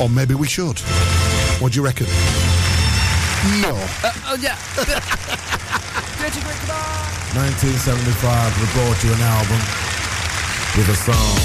Or 0.00 0.08
maybe 0.08 0.34
we 0.34 0.48
should. 0.48 0.78
What 1.60 1.72
do 1.72 1.78
you 1.78 1.84
reckon? 1.84 2.06
No. 3.62 3.72
oh, 4.26 4.36
yeah. 4.40 4.58
1975 6.24 8.56
we 8.58 8.64
brought 8.72 8.96
you 9.04 9.12
an 9.12 9.20
album 9.20 9.60
with 10.74 10.88
a 10.88 10.96
song. 10.96 11.36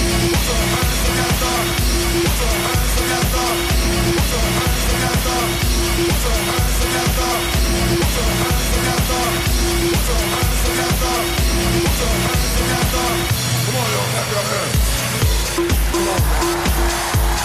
Come 14.42 14.54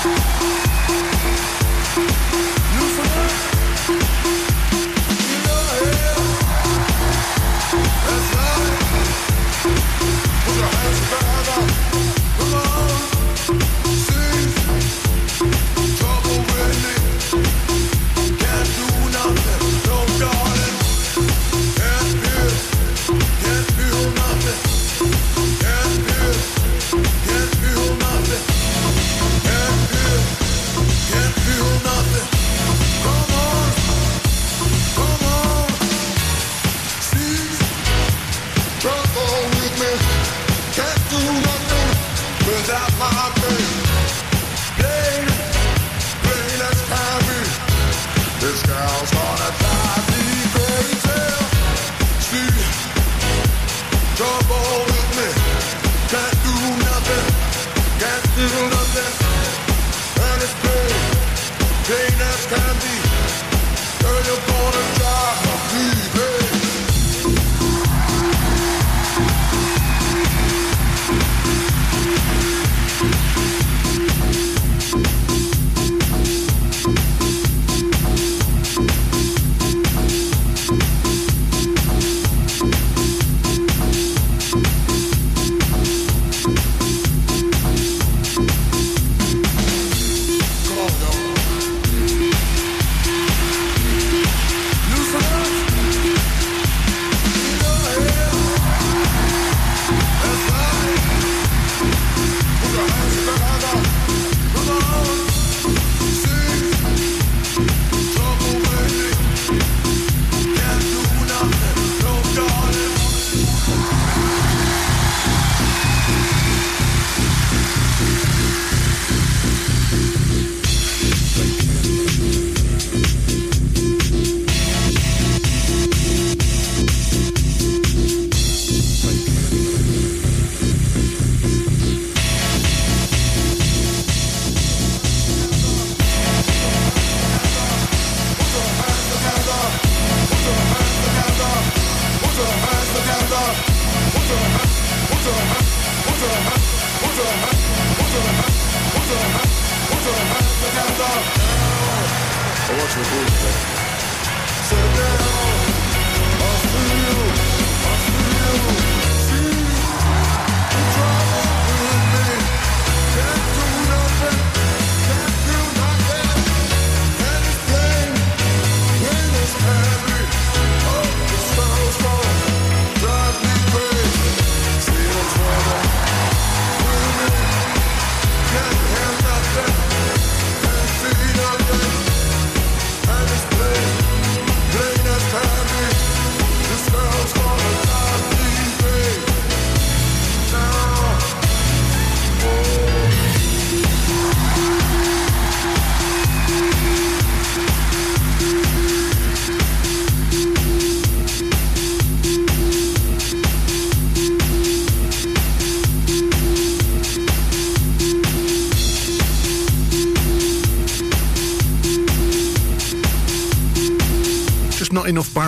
on. 0.06 0.33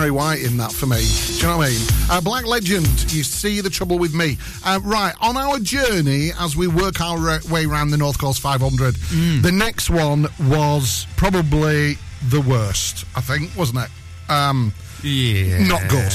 Barry 0.07 0.15
White 0.15 0.41
in 0.41 0.55
that 0.55 0.71
for 0.71 0.85
me. 0.85 0.99
Do 1.01 1.33
you 1.35 1.43
know 1.43 1.57
what 1.57 1.67
I 1.67 1.69
mean? 1.71 1.87
Uh, 2.09 2.21
Black 2.21 2.45
Legend, 2.45 2.87
you 3.11 3.23
see 3.23 3.59
the 3.59 3.69
trouble 3.69 3.99
with 3.99 4.13
me. 4.13 4.37
Uh, 4.63 4.79
right, 4.83 5.13
on 5.19 5.35
our 5.35 5.59
journey 5.59 6.31
as 6.39 6.55
we 6.55 6.65
work 6.67 7.01
our 7.01 7.39
way 7.51 7.65
around 7.65 7.89
the 7.89 7.97
North 7.97 8.17
Coast 8.17 8.39
500, 8.39 8.95
the 9.41 9.51
next 9.51 9.89
one 9.89 10.27
was 10.47 11.07
probably 11.17 11.97
the 12.29 12.39
worst, 12.39 13.03
I 13.17 13.21
think, 13.21 13.53
wasn't 13.57 13.79
it? 13.79 14.31
Um, 14.31 14.71
Yeah. 15.03 15.67
Not 15.67 15.89
good. 15.89 16.13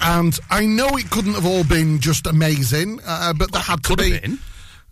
And 0.00 0.38
I 0.48 0.64
know 0.64 0.88
it 0.96 1.10
couldn't 1.10 1.34
have 1.34 1.44
all 1.44 1.64
been 1.64 2.00
just 2.00 2.26
amazing, 2.26 2.98
uh, 3.06 3.34
but 3.34 3.52
there 3.52 3.60
had 3.60 3.84
to 3.84 3.96
be. 3.96 4.18
been. 4.18 4.38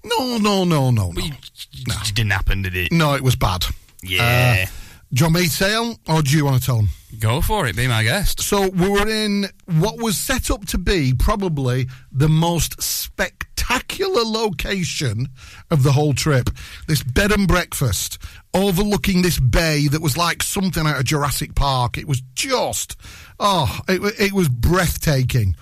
No, 0.04 0.36
no, 0.36 0.64
no, 0.64 0.90
no, 0.90 1.10
no. 1.10 1.22
It 1.22 2.14
didn't 2.14 2.32
happen, 2.32 2.60
did 2.60 2.76
it? 2.76 2.92
No, 2.92 3.14
it 3.14 3.22
was 3.22 3.34
bad. 3.36 3.64
Yeah. 4.02 4.66
Uh, 4.68 4.72
do 5.14 5.20
you 5.20 5.26
want 5.26 5.34
me 5.34 5.48
to 5.48 5.58
tell, 5.58 5.98
or 6.08 6.22
do 6.22 6.34
you 6.34 6.44
want 6.44 6.60
to 6.60 6.66
tell 6.66 6.76
them? 6.76 6.88
Go 7.18 7.42
for 7.42 7.66
it. 7.66 7.76
Be 7.76 7.86
my 7.86 8.02
guest. 8.02 8.40
So 8.40 8.68
we 8.68 8.88
were 8.88 9.06
in 9.06 9.46
what 9.66 9.98
was 9.98 10.16
set 10.16 10.50
up 10.50 10.64
to 10.68 10.78
be 10.78 11.12
probably 11.18 11.86
the 12.10 12.30
most 12.30 12.80
spectacular 12.82 14.22
location 14.22 15.28
of 15.70 15.82
the 15.82 15.92
whole 15.92 16.14
trip. 16.14 16.48
This 16.88 17.02
bed 17.02 17.30
and 17.30 17.46
breakfast 17.46 18.18
overlooking 18.54 19.20
this 19.20 19.38
bay 19.38 19.86
that 19.88 20.00
was 20.00 20.16
like 20.16 20.42
something 20.42 20.86
out 20.86 20.98
of 20.98 21.04
Jurassic 21.04 21.54
Park. 21.54 21.98
It 21.98 22.08
was 22.08 22.22
just, 22.34 22.96
oh, 23.38 23.80
it, 23.88 24.00
it 24.18 24.32
was 24.32 24.48
breathtaking. 24.48 25.56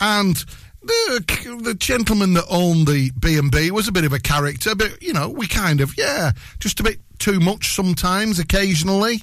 And 0.00 0.44
the, 0.82 1.60
the 1.62 1.74
gentleman 1.74 2.34
that 2.34 2.46
owned 2.50 2.88
the 2.88 3.12
B&B 3.18 3.70
was 3.70 3.86
a 3.86 3.92
bit 3.92 4.04
of 4.04 4.12
a 4.12 4.18
character, 4.18 4.74
but, 4.74 5.00
you 5.02 5.12
know, 5.12 5.28
we 5.28 5.46
kind 5.46 5.80
of, 5.80 5.96
yeah, 5.96 6.32
just 6.58 6.80
a 6.80 6.82
bit 6.82 6.98
too 7.18 7.40
much 7.40 7.74
sometimes, 7.74 8.38
occasionally. 8.38 9.22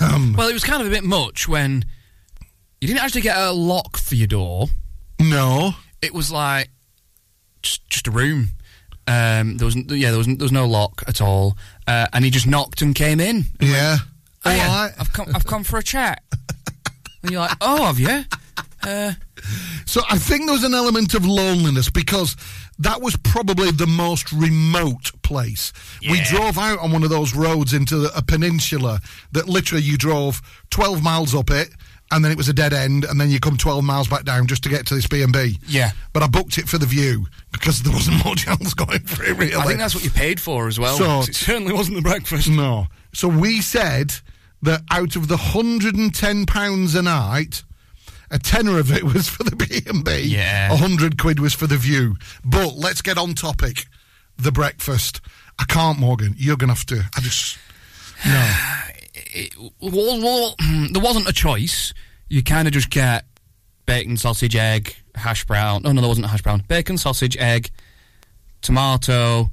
Um, 0.00 0.34
Well, 0.36 0.48
it 0.48 0.52
was 0.52 0.64
kind 0.64 0.80
of 0.80 0.86
a 0.86 0.90
bit 0.90 1.04
much 1.04 1.48
when 1.48 1.84
you 2.80 2.88
didn't 2.88 3.02
actually 3.02 3.22
get 3.22 3.36
a 3.36 3.50
lock 3.52 3.96
for 3.96 4.14
your 4.14 4.26
door. 4.28 4.68
No. 5.20 5.72
It 6.00 6.14
was 6.14 6.30
like 6.30 6.70
just 7.62 7.88
just 7.88 8.06
a 8.08 8.10
room. 8.10 8.48
Um, 9.06 9.56
there 9.56 9.64
was 9.66 9.76
yeah, 9.76 10.10
there 10.10 10.18
was 10.18 10.26
there 10.26 10.36
was 10.38 10.52
no 10.52 10.66
lock 10.66 11.02
at 11.08 11.20
all, 11.20 11.56
uh, 11.88 12.06
and 12.12 12.24
he 12.24 12.30
just 12.30 12.46
knocked 12.46 12.82
and 12.82 12.94
came 12.94 13.18
in. 13.20 13.44
Yeah. 13.60 13.98
Oh, 14.44 14.50
All 14.50 14.56
yeah, 14.56 14.66
right. 14.84 14.92
I've 14.98 15.12
come 15.12 15.28
I've 15.34 15.46
come 15.46 15.64
for 15.64 15.78
a 15.78 15.82
chat. 15.82 16.22
and 17.22 17.30
you're 17.30 17.40
like, 17.40 17.56
oh, 17.60 17.84
have 17.86 17.98
you? 18.00 18.24
Uh, 18.84 19.12
So 19.86 20.02
I 20.10 20.18
think 20.18 20.46
there 20.46 20.54
was 20.54 20.64
an 20.64 20.74
element 20.74 21.14
of 21.14 21.24
loneliness 21.26 21.90
because 21.90 22.36
that 22.82 23.00
was 23.00 23.16
probably 23.18 23.70
the 23.70 23.86
most 23.86 24.32
remote 24.32 25.10
place. 25.22 25.72
We 26.08 26.20
drove 26.22 26.58
out 26.58 26.78
on 26.80 26.90
one 26.92 27.02
of 27.04 27.10
those 27.10 27.34
roads 27.34 27.72
into 27.72 28.10
a 28.16 28.22
peninsula 28.22 29.00
that 29.32 29.48
literally 29.48 29.82
you 29.84 29.96
drove 29.96 30.40
12 30.70 31.02
miles 31.02 31.34
up 31.34 31.50
it 31.50 31.70
and 32.10 32.24
then 32.24 32.30
it 32.30 32.36
was 32.36 32.48
a 32.48 32.52
dead 32.52 32.72
end 32.74 33.04
and 33.04 33.18
then 33.20 33.30
you 33.30 33.40
come 33.40 33.56
12 33.56 33.82
miles 33.84 34.06
back 34.08 34.24
down 34.24 34.46
just 34.46 34.62
to 34.64 34.68
get 34.68 34.86
to 34.86 34.94
this 34.94 35.06
B&B. 35.06 35.58
Yeah. 35.66 35.92
But 36.12 36.22
I 36.22 36.26
booked 36.26 36.58
it 36.58 36.68
for 36.68 36.76
the 36.78 36.84
view 36.86 37.26
because 37.52 37.82
there 37.82 37.92
wasn't 37.92 38.24
much 38.24 38.46
else 38.46 38.74
going 38.74 39.00
for 39.00 39.24
it 39.24 39.36
really. 39.36 39.54
I 39.54 39.64
think 39.64 39.78
that's 39.78 39.94
what 39.94 40.04
you 40.04 40.10
paid 40.10 40.40
for 40.40 40.68
as 40.68 40.78
well. 40.78 40.96
So- 40.96 41.20
it 41.30 41.34
certainly 41.34 41.72
wasn't 41.72 41.96
the 41.96 42.02
breakfast. 42.02 42.48
No. 42.48 42.86
So 43.14 43.28
we 43.28 43.60
said 43.60 44.14
that 44.62 44.82
out 44.90 45.16
of 45.16 45.28
the 45.28 45.36
£110 45.36 46.96
a 46.98 47.02
night, 47.02 47.62
a 48.32 48.38
tenner 48.38 48.78
of 48.78 48.90
it 48.90 49.04
was 49.04 49.28
for 49.28 49.44
the 49.44 49.54
B&B. 49.54 50.22
Yeah. 50.22 50.72
A 50.72 50.76
hundred 50.76 51.18
quid 51.18 51.38
was 51.38 51.52
for 51.52 51.66
the 51.66 51.76
view. 51.76 52.16
But 52.44 52.74
let's 52.74 53.02
get 53.02 53.18
on 53.18 53.34
topic. 53.34 53.84
The 54.38 54.50
breakfast. 54.50 55.20
I 55.58 55.64
can't, 55.64 55.98
Morgan. 55.98 56.34
You're 56.38 56.56
going 56.56 56.68
to 56.68 56.74
have 56.74 56.86
to. 56.86 57.04
I 57.14 57.20
just... 57.20 57.58
No. 58.26 58.54
It, 59.14 59.54
well, 59.80 60.20
well, 60.22 60.54
there 60.90 61.02
wasn't 61.02 61.28
a 61.28 61.32
choice. 61.32 61.92
You 62.28 62.42
kind 62.42 62.66
of 62.66 62.72
just 62.72 62.88
get 62.88 63.26
bacon, 63.84 64.16
sausage, 64.16 64.56
egg, 64.56 64.96
hash 65.14 65.44
brown. 65.44 65.82
No, 65.82 65.92
no, 65.92 66.00
there 66.00 66.08
wasn't 66.08 66.24
a 66.24 66.30
hash 66.30 66.42
brown. 66.42 66.64
Bacon, 66.66 66.96
sausage, 66.96 67.36
egg, 67.36 67.70
tomato, 68.62 69.50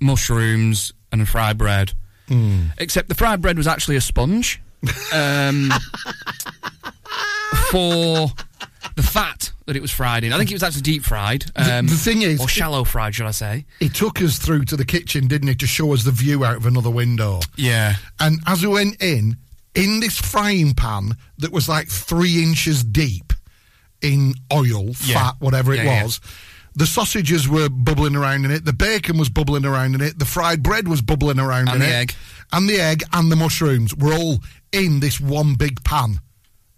mushrooms, 0.00 0.92
and 1.10 1.22
a 1.22 1.26
fried 1.26 1.58
bread. 1.58 1.92
Hmm. 2.28 2.66
Except 2.78 3.08
the 3.08 3.16
fried 3.16 3.42
bread 3.42 3.56
was 3.56 3.66
actually 3.66 3.96
a 3.96 4.00
sponge. 4.00 4.60
Um, 5.14 5.72
for 7.74 8.30
the 8.94 9.02
fat 9.02 9.50
that 9.66 9.74
it 9.74 9.82
was 9.82 9.90
fried 9.90 10.22
in. 10.22 10.32
I 10.32 10.38
think 10.38 10.50
it 10.50 10.54
was 10.54 10.62
actually 10.62 10.82
deep 10.82 11.02
fried. 11.04 11.46
The- 11.56 11.78
Um, 11.78 11.86
the 11.88 11.96
thing 11.96 12.22
is- 12.22 12.38
or 12.40 12.48
shallow 12.48 12.84
fried, 12.84 13.14
should 13.16 13.26
I 13.26 13.32
say? 13.32 13.64
He 13.80 13.88
took 13.88 14.22
us 14.22 14.38
through 14.38 14.66
to 14.66 14.76
the 14.76 14.84
kitchen, 14.84 15.26
didn't 15.26 15.48
he, 15.48 15.54
to 15.56 15.66
show 15.66 15.92
us 15.92 16.04
the 16.04 16.12
view 16.12 16.44
out 16.44 16.56
of 16.56 16.66
another 16.66 16.90
window. 16.90 17.40
Yeah. 17.56 17.96
And 18.20 18.40
as 18.46 18.62
we 18.62 18.68
went 18.68 19.02
in, 19.02 19.38
in 19.74 19.98
this 20.00 20.18
frying 20.18 20.74
pan 20.74 21.16
that 21.38 21.50
was 21.50 21.68
like 21.68 21.88
three 21.88 22.42
inches 22.42 22.84
deep 22.84 23.32
in 24.00 24.34
oil, 24.52 24.94
Yeah. 25.04 25.14
fat, 25.24 25.34
whatever 25.40 25.72
it 25.72 25.78
Yeah, 25.78 25.84
yeah. 25.84 26.02
was, 26.04 26.20
the 26.76 26.86
sausages 26.86 27.48
were 27.48 27.68
bubbling 27.68 28.14
around 28.14 28.44
in 28.44 28.50
it, 28.52 28.64
the 28.64 28.72
bacon 28.72 29.16
was 29.18 29.28
bubbling 29.30 29.64
around 29.64 29.94
in 29.96 30.00
it, 30.00 30.18
the 30.20 30.24
fried 30.26 30.62
bread 30.62 30.86
was 30.86 31.00
bubbling 31.00 31.40
around 31.40 31.68
And 31.68 31.76
in 31.82 31.88
the 31.88 31.88
it. 31.88 31.92
egg. 32.02 32.14
And 32.52 32.68
the 32.68 32.78
egg 32.80 33.02
and 33.12 33.32
the 33.32 33.36
mushrooms 33.36 33.94
were 33.96 34.12
all 34.12 34.40
in 34.72 35.00
this 35.00 35.18
one 35.20 35.54
big 35.54 35.82
pan. 35.82 36.20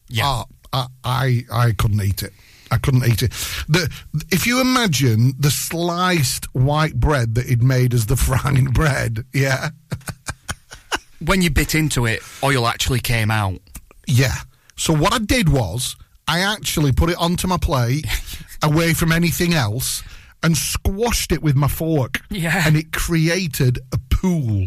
Yeah. 0.09 0.25
Ah, 0.27 0.45
I, 0.77 0.87
I, 1.05 1.45
I 1.69 1.73
couldn't 1.73 2.03
eat 2.03 2.23
it. 2.23 2.33
I 2.71 2.79
couldn't 2.79 3.05
eat 3.07 3.23
it. 3.23 3.31
The 3.69 3.89
if 4.33 4.47
you 4.47 4.61
imagine 4.61 5.35
the 5.39 5.51
sliced 5.53 6.47
white 6.55 6.95
bread 6.99 7.37
that 7.37 7.47
he'd 7.47 7.63
made 7.63 7.95
as 7.95 8.07
the 8.07 8.17
frying 8.29 8.67
bread, 8.67 9.25
yeah, 9.33 9.71
When 11.25 11.41
you 11.41 11.51
bit 11.51 11.75
into 11.75 12.05
it, 12.07 12.21
oil 12.43 12.67
actually 12.67 13.01
came 13.01 13.31
out. 13.31 13.61
yeah. 14.07 14.35
So 14.79 14.93
what 14.93 15.15
I 15.15 15.19
did 15.19 15.49
was 15.49 15.97
I 16.29 16.41
actually 16.41 16.93
put 16.93 17.09
it 17.09 17.17
onto 17.19 17.47
my 17.49 17.57
plate, 17.57 18.05
away 18.63 18.93
from 18.93 19.13
anything 19.13 19.55
else, 19.55 20.03
and 20.43 20.55
squashed 20.57 21.33
it 21.33 21.41
with 21.43 21.57
my 21.57 21.69
fork. 21.69 22.21
Yeah. 22.31 22.63
and 22.67 22.77
it 22.77 22.93
created 22.93 23.79
a 23.93 23.99
pool 24.11 24.67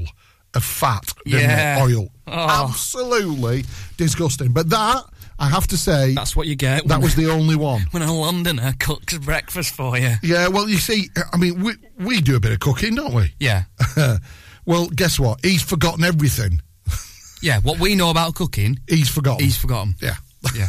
of 0.55 0.64
fat, 0.64 1.14
Yeah. 1.26 1.78
Oil, 1.84 2.10
Oh. 2.26 2.66
absolutely 2.70 3.66
disgusting. 3.97 4.51
But 4.51 4.70
that 4.72 5.03
I 5.40 5.48
have 5.50 5.68
to 5.68 5.78
say, 5.78 6.14
That's 6.14 6.36
what 6.36 6.48
you 6.48 6.56
get. 6.56 6.88
that 6.90 7.02
was 7.02 7.16
the 7.16 7.30
only 7.32 7.56
one. 7.56 7.84
when 7.92 8.04
a 8.04 8.14
Londoner 8.14 8.74
cooks 8.80 9.18
breakfast 9.18 9.74
for 9.74 9.98
you. 9.98 10.16
Yeah, 10.22 10.50
well, 10.50 10.68
you 10.68 10.78
see, 10.78 11.10
I 11.32 11.38
mean, 11.38 11.64
we 11.64 11.74
we 11.98 12.22
do 12.22 12.36
a 12.36 12.40
bit 12.40 12.52
of 12.52 12.60
cooking, 12.60 12.96
don't 12.96 13.14
we? 13.14 13.34
Yeah. 13.40 13.64
well, 14.66 14.88
guess 14.90 15.18
what? 15.20 15.40
He's 15.44 15.64
forgotten 15.64 16.04
everything. 16.04 16.62
Yeah, 17.42 17.62
what 17.62 17.80
we 17.80 17.96
know 17.96 18.10
about 18.10 18.36
cooking, 18.36 18.80
He's 18.90 19.08
forgotten. 19.08 19.46
he's 19.46 19.56
forgotten. 19.56 19.96
yeah, 20.02 20.16
Yeah. 20.54 20.68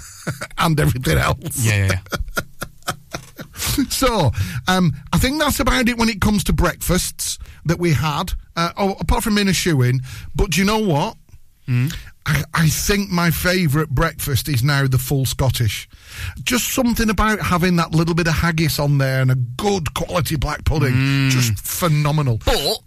and 0.58 0.78
everything 0.78 1.18
else. 1.18 1.56
Yeah, 1.66 1.86
yeah, 1.86 1.98
yeah. 2.86 2.94
So, 3.88 4.30
um, 4.68 4.92
I 5.12 5.18
think 5.18 5.40
that's 5.40 5.58
about 5.60 5.88
it 5.88 5.98
when 5.98 6.08
it 6.08 6.20
comes 6.20 6.44
to 6.44 6.52
breakfasts 6.52 7.38
that 7.64 7.78
we 7.80 7.92
had. 7.92 8.32
Uh, 8.56 8.70
oh, 8.76 8.96
apart 9.00 9.24
from 9.24 9.34
Innishuin, 9.36 10.04
but 10.34 10.50
do 10.50 10.60
you 10.60 10.64
know 10.66 10.78
what? 10.78 11.16
Hmm? 11.66 11.88
I, 12.26 12.44
I 12.54 12.68
think 12.68 13.10
my 13.10 13.30
favourite 13.30 13.88
breakfast 13.88 14.48
is 14.48 14.62
now 14.62 14.86
the 14.86 14.98
full 14.98 15.24
Scottish. 15.24 15.88
Just 16.42 16.68
something 16.74 17.08
about 17.10 17.40
having 17.40 17.76
that 17.76 17.92
little 17.92 18.14
bit 18.14 18.26
of 18.26 18.34
haggis 18.34 18.78
on 18.78 18.98
there 18.98 19.22
and 19.22 19.30
a 19.30 19.34
good 19.34 19.94
quality 19.94 20.36
black 20.36 20.64
pudding. 20.64 20.92
Hmm. 20.92 21.28
Just 21.30 21.58
phenomenal. 21.58 22.38
But, 22.44 22.78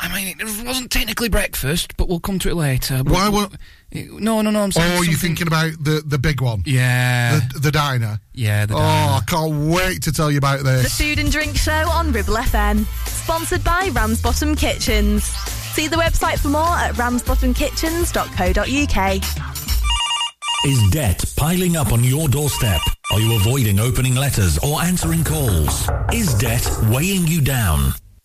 I 0.00 0.12
mean, 0.14 0.36
it 0.40 0.66
wasn't 0.66 0.90
technically 0.90 1.28
breakfast, 1.28 1.96
but 1.96 2.08
we'll 2.08 2.20
come 2.20 2.38
to 2.40 2.48
it 2.50 2.54
later. 2.56 3.02
But- 3.04 3.12
Why 3.12 3.28
won't- 3.28 3.54
No, 3.92 4.42
no, 4.42 4.50
no, 4.50 4.62
I'm 4.64 4.72
saying 4.72 4.90
Oh, 4.92 4.94
you're 5.02 5.12
something- 5.14 5.20
thinking 5.36 5.46
about 5.46 5.72
the, 5.82 6.02
the 6.04 6.18
big 6.18 6.40
one? 6.40 6.62
Yeah. 6.66 7.40
The, 7.54 7.60
the 7.60 7.70
diner? 7.70 8.20
yeah, 8.34 8.66
the 8.66 8.74
Oh, 8.74 8.78
diner. 8.78 9.12
I 9.12 9.20
can't 9.26 9.72
wait 9.72 10.02
to 10.02 10.12
tell 10.12 10.30
you 10.32 10.38
about 10.38 10.64
this. 10.64 10.82
The. 10.98 11.04
Food 11.04 11.18
and 11.20 11.30
Drink 11.32 11.56
Show 11.56 11.88
on 11.90 12.12
Ribble 12.12 12.34
FM. 12.34 12.84
Sponsored 13.06 13.62
by 13.64 13.88
Ramsbottom 13.92 14.56
Kitchens. 14.56 15.32
See 15.78 15.86
the 15.86 15.94
website 15.94 16.40
for 16.40 16.48
more 16.48 16.76
at 16.76 16.96
ramsbottomkitchens.co.uk. 16.96 19.22
Is 20.64 20.90
debt 20.90 21.24
piling 21.36 21.76
up 21.76 21.92
on 21.92 22.02
your 22.02 22.26
doorstep? 22.26 22.80
Are 23.12 23.20
you 23.20 23.36
avoiding 23.36 23.78
opening 23.78 24.16
letters 24.16 24.58
or 24.58 24.82
answering 24.82 25.22
calls? 25.22 25.88
Is 26.12 26.34
debt 26.34 26.68
weighing 26.90 27.28
you 27.28 27.40
down? 27.40 27.92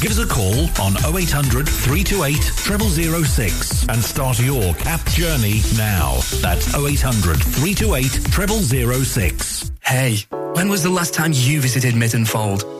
Give 0.00 0.12
us 0.12 0.18
a 0.18 0.26
call 0.26 0.62
on 0.80 0.96
0800 1.14 1.68
328 1.68 2.36
0006 3.24 3.86
and 3.88 4.02
start 4.02 4.40
your 4.40 4.72
CAP 4.74 5.04
journey 5.10 5.60
now. 5.76 6.20
That's 6.40 6.74
0800 6.74 7.36
328 7.36 9.04
0006. 9.04 9.72
Hey, 9.82 10.16
when 10.54 10.70
was 10.70 10.82
the 10.82 10.88
last 10.88 11.12
time 11.12 11.32
you 11.34 11.60
visited 11.60 11.94
Mytton 11.94 12.26
Fold? 12.26 12.79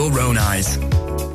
own 0.00 0.38
eyes. 0.38 0.78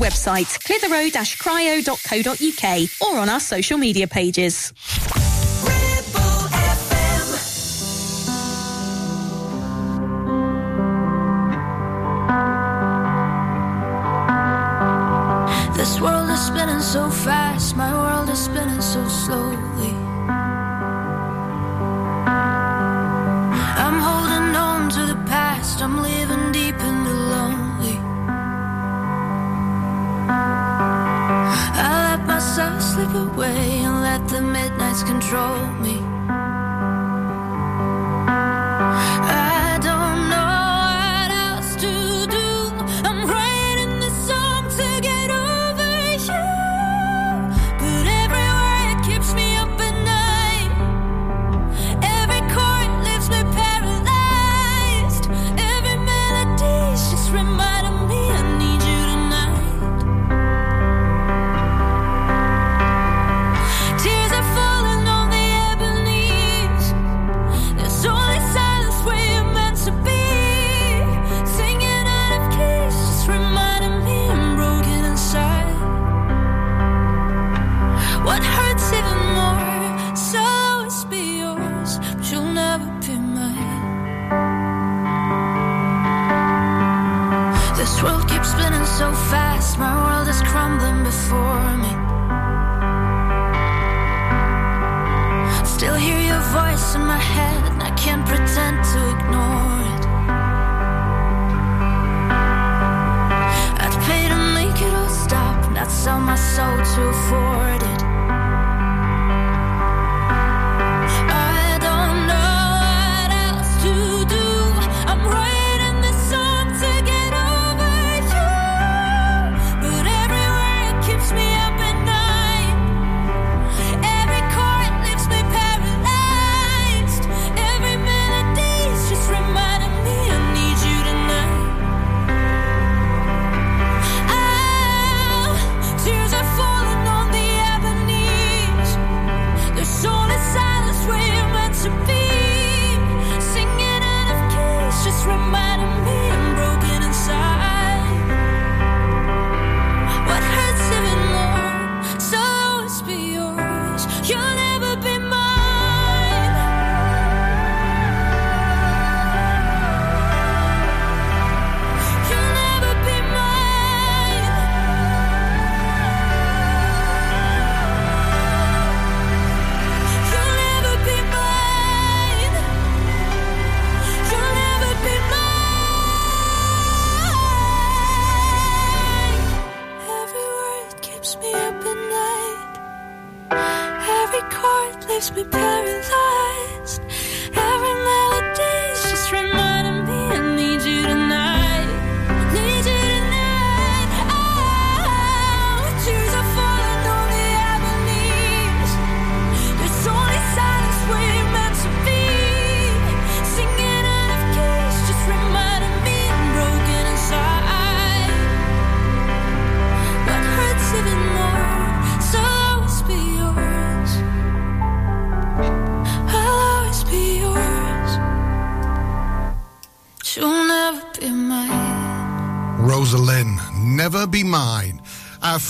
website, 0.00 0.58
clitheroe-cryo.co.uk 0.64 2.64
or 3.02 3.18
on 3.18 3.28
our 3.28 3.40
social 3.40 3.78
media 3.78 4.08
pages. 4.08 4.72
This 15.76 16.00
world 16.00 16.30
is 16.30 16.40
spinning 16.40 16.80
so 16.80 17.10
fast, 17.10 17.76
my 17.76 17.92
world 17.92 18.30
is 18.30 18.44
spinning 18.44 18.80
so 18.80 19.06
slowly. 19.08 19.94
I'm 23.84 24.00
holding 24.08 24.56
on 24.56 24.88
to 24.90 25.06
the 25.06 25.16
past, 25.26 25.82
I'm 25.82 26.00
living 26.02 26.39
I 30.32 32.16
let 32.16 32.26
myself 32.26 32.82
slip 32.82 33.14
away 33.14 33.82
and 33.84 34.02
let 34.02 34.28
the 34.28 34.40
midnights 34.40 35.02
control 35.02 35.66
me. 35.82 36.09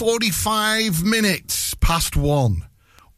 45 0.05 1.05
minutes 1.05 1.75
past 1.75 2.17
one, 2.17 2.65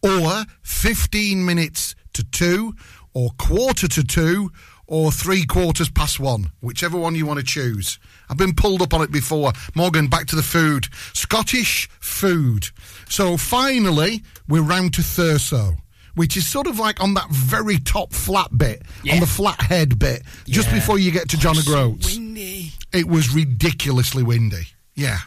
or 0.02 0.42
15 0.62 1.46
minutes 1.46 1.94
to 2.12 2.24
two, 2.24 2.74
or 3.14 3.30
quarter 3.38 3.86
to 3.86 4.02
two, 4.02 4.50
or 4.88 5.12
three 5.12 5.46
quarters 5.46 5.88
past 5.88 6.18
one, 6.18 6.50
whichever 6.60 6.98
one 6.98 7.14
you 7.14 7.24
want 7.24 7.38
to 7.38 7.44
choose. 7.46 8.00
I've 8.28 8.36
been 8.36 8.52
pulled 8.52 8.82
up 8.82 8.92
on 8.92 9.00
it 9.00 9.12
before. 9.12 9.52
Morgan, 9.76 10.08
back 10.08 10.26
to 10.26 10.34
the 10.36 10.42
food. 10.42 10.88
Scottish 11.12 11.88
food. 12.00 12.66
So 13.08 13.36
finally, 13.36 14.24
we're 14.48 14.62
round 14.62 14.92
to 14.94 15.02
Thurso. 15.02 15.76
Which 16.16 16.36
is 16.36 16.46
sort 16.48 16.66
of 16.66 16.78
like 16.80 17.00
on 17.00 17.14
that 17.14 17.30
very 17.30 17.78
top 17.78 18.12
flat 18.12 18.48
bit, 18.58 18.82
on 19.10 19.20
the 19.20 19.26
flat 19.26 19.60
head 19.62 19.98
bit, 20.00 20.24
just 20.46 20.66
Yeah. 20.68 20.74
before 20.74 20.98
you 20.98 21.10
get 21.12 21.28
to 21.30 21.38
John 21.38 21.56
O'Groats. 21.56 22.12
windy. 22.16 22.72
It 22.92 23.06
was 23.08 23.32
ridiculously 23.32 24.22
windy. 24.24 24.66
Yeah. 24.94 25.20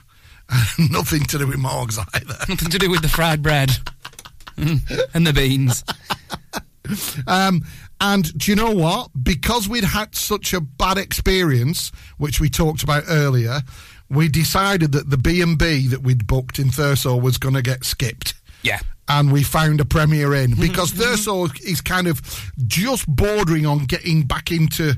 Nothing 0.91 1.23
to 1.25 1.37
do 1.37 1.47
with 1.47 1.57
Morgs 1.57 1.97
either. 2.13 2.35
Nothing 2.49 2.69
to 2.69 2.77
do 2.77 2.89
with 2.89 3.01
the 3.01 3.09
fried 3.09 3.41
bread 3.41 3.71
Mm, 4.57 4.79
and 5.13 5.27
the 5.27 5.33
beans. 5.33 5.83
Um, 7.27 7.63
and 7.99 8.37
do 8.37 8.51
you 8.51 8.55
know 8.55 8.71
what? 8.71 9.09
Because 9.21 9.67
we'd 9.67 9.83
had 9.83 10.15
such 10.15 10.53
a 10.53 10.61
bad 10.61 10.97
experience, 10.97 11.91
which 12.17 12.39
we 12.39 12.49
talked 12.49 12.83
about 12.83 13.03
earlier, 13.09 13.61
we 14.09 14.29
decided 14.29 14.91
that 14.93 15.09
the 15.09 15.17
B 15.17 15.41
and 15.41 15.57
B 15.57 15.87
that 15.87 16.03
we'd 16.03 16.27
booked 16.27 16.59
in 16.59 16.69
Thurso 16.69 17.21
was 17.21 17.37
going 17.37 17.55
to 17.55 17.61
get 17.61 17.83
skipped. 17.83 18.35
Yeah. 18.61 18.79
And 19.07 19.31
we 19.31 19.43
found 19.43 19.81
a 19.81 19.85
Premier 19.85 20.33
Inn 20.33 20.55
because 20.57 20.91
Thurso 20.93 21.49
is 21.61 21.81
kind 21.81 22.07
of 22.07 22.21
just 22.65 23.07
bordering 23.07 23.65
on 23.65 23.79
getting 23.79 24.23
back 24.23 24.51
into 24.51 24.93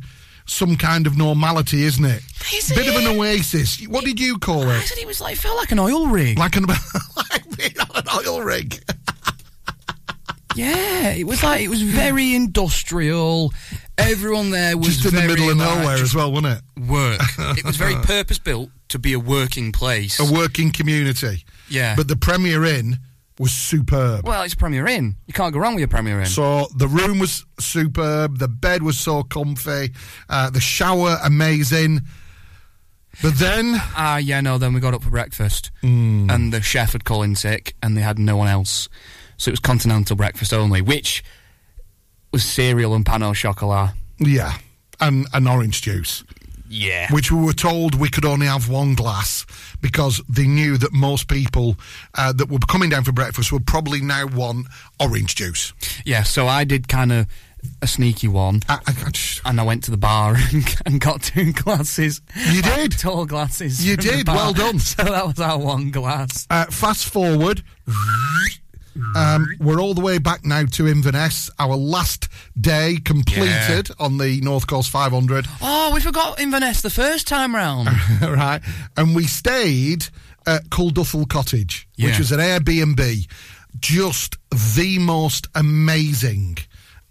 some 0.47 0.75
kind 0.77 1.05
of 1.05 1.17
normality, 1.17 1.83
isn't 1.83 2.05
it? 2.05 2.23
Is 2.53 2.71
Bit 2.73 2.87
of 2.87 2.95
an 2.95 3.07
oasis. 3.07 3.85
What 3.87 4.05
did 4.05 4.19
you 4.19 4.37
call 4.39 4.63
it? 4.63 4.67
I 4.67 4.77
it? 4.77 4.87
said 4.87 4.97
it 4.97 5.07
was 5.07 5.21
like 5.21 5.37
felt 5.37 5.57
like 5.57 5.71
an 5.71 5.79
oil 5.79 6.07
rig. 6.07 6.39
Like 6.39 6.55
an, 6.55 6.65
like 7.17 7.57
being 7.57 7.79
on 7.79 7.95
an 7.95 8.27
oil 8.27 8.41
rig. 8.41 8.81
Yeah, 10.55 11.09
it 11.11 11.27
was 11.27 11.43
like 11.43 11.61
it 11.61 11.67
was 11.67 11.83
very 11.83 12.33
industrial. 12.33 13.53
Everyone 13.95 14.49
there 14.49 14.75
was 14.75 14.97
Just 14.97 15.13
in 15.13 15.21
the 15.21 15.27
middle 15.27 15.51
of 15.51 15.57
like, 15.57 15.77
nowhere 15.79 15.97
as 15.97 16.15
well, 16.15 16.31
wasn't 16.31 16.57
it? 16.57 16.89
Work. 16.89 17.21
it 17.59 17.63
was 17.63 17.77
very 17.77 17.93
purpose 17.93 18.39
built 18.39 18.71
to 18.89 18.97
be 18.97 19.13
a 19.13 19.19
working 19.19 19.71
place. 19.71 20.19
A 20.19 20.33
working 20.33 20.71
community. 20.71 21.45
Yeah. 21.69 21.95
But 21.95 22.07
the 22.07 22.15
Premier 22.15 22.65
Inn 22.65 22.97
was 23.39 23.51
superb. 23.51 24.27
well, 24.27 24.41
it's 24.43 24.53
a 24.53 24.57
Premier 24.57 24.87
Inn. 24.87 25.15
You 25.27 25.33
can't 25.33 25.53
go 25.53 25.59
wrong 25.59 25.75
with 25.75 25.83
a 25.83 25.87
Premier 25.87 26.19
Inn. 26.19 26.25
So 26.25 26.67
the 26.75 26.87
room 26.87 27.19
was 27.19 27.45
superb. 27.59 28.39
The 28.39 28.47
bed 28.47 28.81
was 28.83 28.99
so 28.99 29.23
comfy. 29.23 29.91
Uh, 30.29 30.49
the 30.49 30.59
shower 30.59 31.17
amazing. 31.23 32.01
But 33.21 33.35
then, 33.39 33.73
Ah, 33.95 34.17
yeah, 34.17 34.41
no. 34.41 34.57
Then 34.57 34.73
we 34.73 34.79
got 34.79 34.93
up 34.93 35.03
for 35.03 35.09
breakfast, 35.09 35.71
Hmm. 35.81 36.29
and 36.29 36.53
the 36.53 36.61
chef 36.61 36.93
had 36.93 37.03
called 37.03 37.25
in 37.25 37.35
sick, 37.35 37.75
and 37.81 37.97
they 37.97 38.01
had 38.01 38.19
no 38.19 38.37
one 38.37 38.47
else, 38.47 38.89
so 39.37 39.49
it 39.49 39.53
was 39.53 39.59
continental 39.59 40.15
breakfast 40.15 40.53
only, 40.53 40.81
which 40.81 41.23
was 42.31 42.43
cereal 42.43 42.93
and 42.93 43.05
pain 43.05 43.23
au 43.23 43.33
chocolat. 43.33 43.93
yeah, 44.19 44.57
and 44.99 45.25
an 45.33 45.47
orange 45.47 45.81
juice. 45.81 46.23
Yeah. 46.69 47.07
Which 47.11 47.31
we 47.31 47.39
were 47.43 47.53
told 47.53 47.95
we 47.95 48.09
could 48.09 48.25
only 48.25 48.47
have 48.47 48.69
one 48.69 48.93
glass 48.95 49.45
because 49.81 50.21
they 50.29 50.47
knew 50.47 50.77
that 50.77 50.93
most 50.93 51.27
people 51.27 51.77
uh, 52.15 52.33
that 52.33 52.49
were 52.49 52.59
coming 52.59 52.89
down 52.89 53.03
for 53.03 53.11
breakfast 53.11 53.51
would 53.51 53.65
probably 53.65 54.01
now 54.01 54.27
want 54.27 54.67
orange 54.99 55.35
juice. 55.35 55.73
Yeah, 56.05 56.23
so 56.23 56.47
I 56.47 56.63
did 56.63 56.87
kind 56.87 57.11
of 57.11 57.27
a 57.81 57.87
sneaky 57.87 58.27
one, 58.27 58.61
and 59.45 59.59
I 59.59 59.63
went 59.63 59.83
to 59.85 59.91
the 59.91 59.97
bar 59.97 60.35
and, 60.51 60.81
and 60.85 60.99
got 61.01 61.21
two 61.21 61.53
glasses. 61.63 62.21
You 62.49 62.61
did? 62.75 62.97
tall 62.97 63.25
glasses. 63.25 63.85
You 63.85 63.97
did, 63.97 64.27
well 64.27 64.53
done. 64.53 64.79
So 64.79 65.03
that 65.03 65.25
was 65.25 65.39
our 65.39 65.57
one 65.57 65.91
glass. 65.91 66.47
Uh, 66.49 66.65
fast 66.65 67.09
forward. 67.09 67.63
Um, 69.15 69.47
we're 69.59 69.79
all 69.79 69.93
the 69.93 70.01
way 70.01 70.17
back 70.17 70.43
now 70.45 70.65
to 70.65 70.87
Inverness. 70.87 71.49
Our 71.59 71.75
last 71.75 72.27
day 72.59 72.97
completed 73.03 73.89
on 73.99 74.17
the 74.17 74.41
North 74.41 74.67
Coast 74.67 74.89
500. 74.89 75.45
Oh, 75.61 75.91
we 75.93 75.99
forgot 76.01 76.39
Inverness 76.39 76.81
the 76.81 76.89
first 76.89 77.27
time 77.27 77.55
round. 77.55 77.89
right? 78.21 78.61
And 78.95 79.15
we 79.15 79.25
stayed 79.27 80.07
at 80.45 80.69
Culduthel 80.69 81.27
Cottage, 81.29 81.87
which 81.99 82.17
was 82.17 82.31
an 82.31 82.39
Airbnb. 82.39 83.27
Just 83.79 84.37
the 84.49 84.97
most 84.99 85.47
amazing 85.53 86.57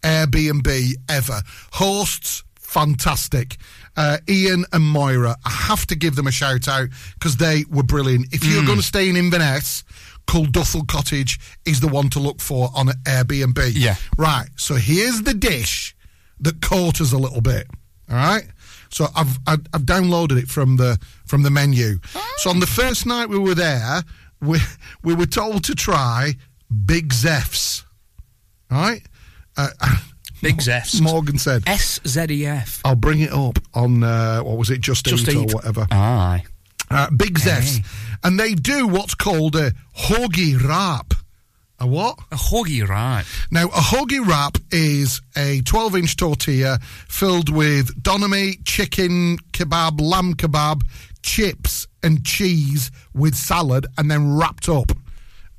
Airbnb 0.02 0.92
ever. 1.08 1.40
Hosts, 1.72 2.42
fantastic. 2.56 3.56
Uh, 3.96 4.18
Ian 4.28 4.64
and 4.72 4.84
Moira, 4.84 5.36
I 5.44 5.50
have 5.50 5.86
to 5.86 5.96
give 5.96 6.16
them 6.16 6.26
a 6.26 6.30
shout 6.32 6.68
out 6.68 6.88
because 7.14 7.36
they 7.38 7.64
were 7.70 7.82
brilliant. 7.82 8.34
If 8.34 8.44
you're 8.44 8.62
Mm. 8.62 8.66
going 8.66 8.78
to 8.78 8.84
stay 8.84 9.08
in 9.08 9.16
Inverness, 9.16 9.84
Culduthel 10.26 10.86
Cottage 10.88 11.38
is 11.64 11.80
the 11.80 11.88
one 11.88 12.08
to 12.10 12.18
look 12.18 12.40
for 12.40 12.70
on 12.74 12.88
Airbnb. 13.04 13.72
Yeah. 13.74 13.96
Right. 14.18 14.48
So 14.56 14.74
here's 14.74 15.22
the 15.22 15.34
dish 15.34 15.94
that 16.40 16.60
caught 16.60 17.00
us 17.00 17.12
a 17.12 17.18
little 17.18 17.40
bit. 17.40 17.66
All 18.10 18.16
right. 18.16 18.44
So 18.90 19.06
I've 19.16 19.38
I've, 19.46 19.66
I've 19.72 19.82
downloaded 19.82 20.38
it 20.38 20.48
from 20.48 20.76
the 20.76 20.98
from 21.26 21.42
the 21.42 21.50
menu. 21.50 21.98
So 22.38 22.50
on 22.50 22.60
the 22.60 22.66
first 22.66 23.06
night 23.06 23.28
we 23.28 23.38
were 23.38 23.54
there, 23.54 24.02
we 24.40 24.58
we 25.02 25.14
were 25.14 25.26
told 25.26 25.64
to 25.64 25.74
try 25.74 26.34
Big 26.86 27.12
Zeffs. 27.12 27.82
All 28.70 28.78
right. 28.78 29.02
Uh, 29.56 29.68
Big 30.42 30.60
zest. 30.60 31.00
Morgan 31.00 31.38
said. 31.38 31.62
S 31.66 31.98
Z 32.06 32.26
E 32.30 32.46
F. 32.46 32.82
I'll 32.84 32.94
bring 32.94 33.20
it 33.20 33.32
up 33.32 33.58
on 33.72 34.02
uh, 34.02 34.40
what 34.40 34.58
was 34.58 34.68
it, 34.70 34.80
Just, 34.82 35.06
Just 35.06 35.26
Eat, 35.28 35.34
Eat. 35.36 35.52
or 35.52 35.56
whatever. 35.56 35.86
Aye. 35.90 36.44
Uh, 36.90 37.10
Big 37.10 37.38
Hey. 37.40 37.82
And 38.26 38.40
they 38.40 38.54
do 38.54 38.88
what's 38.88 39.14
called 39.14 39.54
a 39.54 39.70
hoagie 39.96 40.60
wrap. 40.60 41.14
A 41.78 41.86
what? 41.86 42.18
A 42.32 42.34
hoagie 42.34 42.86
wrap. 42.86 43.24
Now, 43.52 43.66
a 43.66 43.80
hoagie 43.80 44.26
wrap 44.26 44.56
is 44.72 45.22
a 45.36 45.60
12 45.60 45.94
inch 45.94 46.16
tortilla 46.16 46.80
filled 47.06 47.48
with 47.48 47.92
meat, 48.28 48.64
chicken 48.64 49.38
kebab, 49.52 50.00
lamb 50.00 50.34
kebab, 50.34 50.82
chips, 51.22 51.86
and 52.02 52.26
cheese 52.26 52.90
with 53.14 53.36
salad, 53.36 53.86
and 53.96 54.10
then 54.10 54.36
wrapped 54.36 54.68
up. 54.68 54.90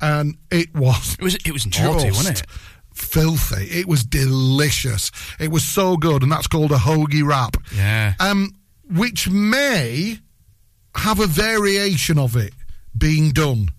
And 0.02 0.36
it 0.52 0.76
was. 0.76 1.14
It 1.14 1.24
was 1.24 1.36
it 1.36 1.54
was 1.54 1.66
naughty, 1.68 2.10
just 2.10 2.18
wasn't 2.18 2.42
it? 2.42 2.50
Filthy. 2.94 3.64
It 3.80 3.88
was 3.88 4.04
delicious. 4.04 5.10
It 5.40 5.52
was 5.52 5.64
so 5.64 5.96
good, 5.96 6.22
and 6.22 6.30
that's 6.30 6.48
called 6.48 6.74
a 6.74 6.78
hoagie 6.78 7.26
wrap. 7.26 7.56
Yeah. 7.74 8.16
Um, 8.20 8.52
which 8.90 9.30
may 9.30 10.20
have 10.98 11.20
a 11.20 11.28
variation 11.28 12.18
of 12.20 12.36
it 12.36 12.54
being 12.98 13.32
done 13.32 13.70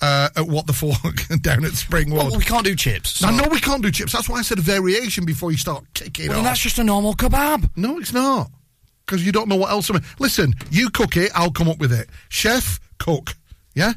uh, 0.00 0.28
at 0.36 0.46
what 0.46 0.66
the 0.66 0.72
fork 0.72 0.98
down 1.42 1.64
at 1.64 1.72
Springwood. 1.72 2.12
Well, 2.14 2.36
we 2.38 2.44
can't 2.44 2.64
do 2.64 2.74
chips. 2.74 3.22
I 3.22 3.30
so- 3.30 3.36
know 3.36 3.48
we 3.50 3.60
can't 3.60 3.82
do 3.82 3.90
chips. 3.90 4.12
That's 4.12 4.28
why 4.28 4.38
I 4.38 4.42
said 4.42 4.58
a 4.58 4.62
variation 4.62 5.24
before 5.24 5.50
you 5.50 5.58
start 5.58 5.84
kicking 5.94 6.28
Well, 6.28 6.38
off. 6.38 6.44
then 6.44 6.44
that's 6.44 6.60
just 6.60 6.78
a 6.78 6.84
normal 6.84 7.14
kebab. 7.14 7.68
No, 7.76 7.98
it's 7.98 8.12
not. 8.12 8.50
Because 9.04 9.26
you 9.26 9.32
don't 9.32 9.48
know 9.48 9.56
what 9.56 9.70
else. 9.70 9.90
I'm... 9.90 10.00
Listen, 10.18 10.54
you 10.70 10.88
cook 10.90 11.16
it, 11.16 11.30
I'll 11.34 11.50
come 11.50 11.68
up 11.68 11.78
with 11.78 11.92
it. 11.92 12.08
Chef, 12.28 12.78
cook. 12.98 13.34
Yeah? 13.74 13.94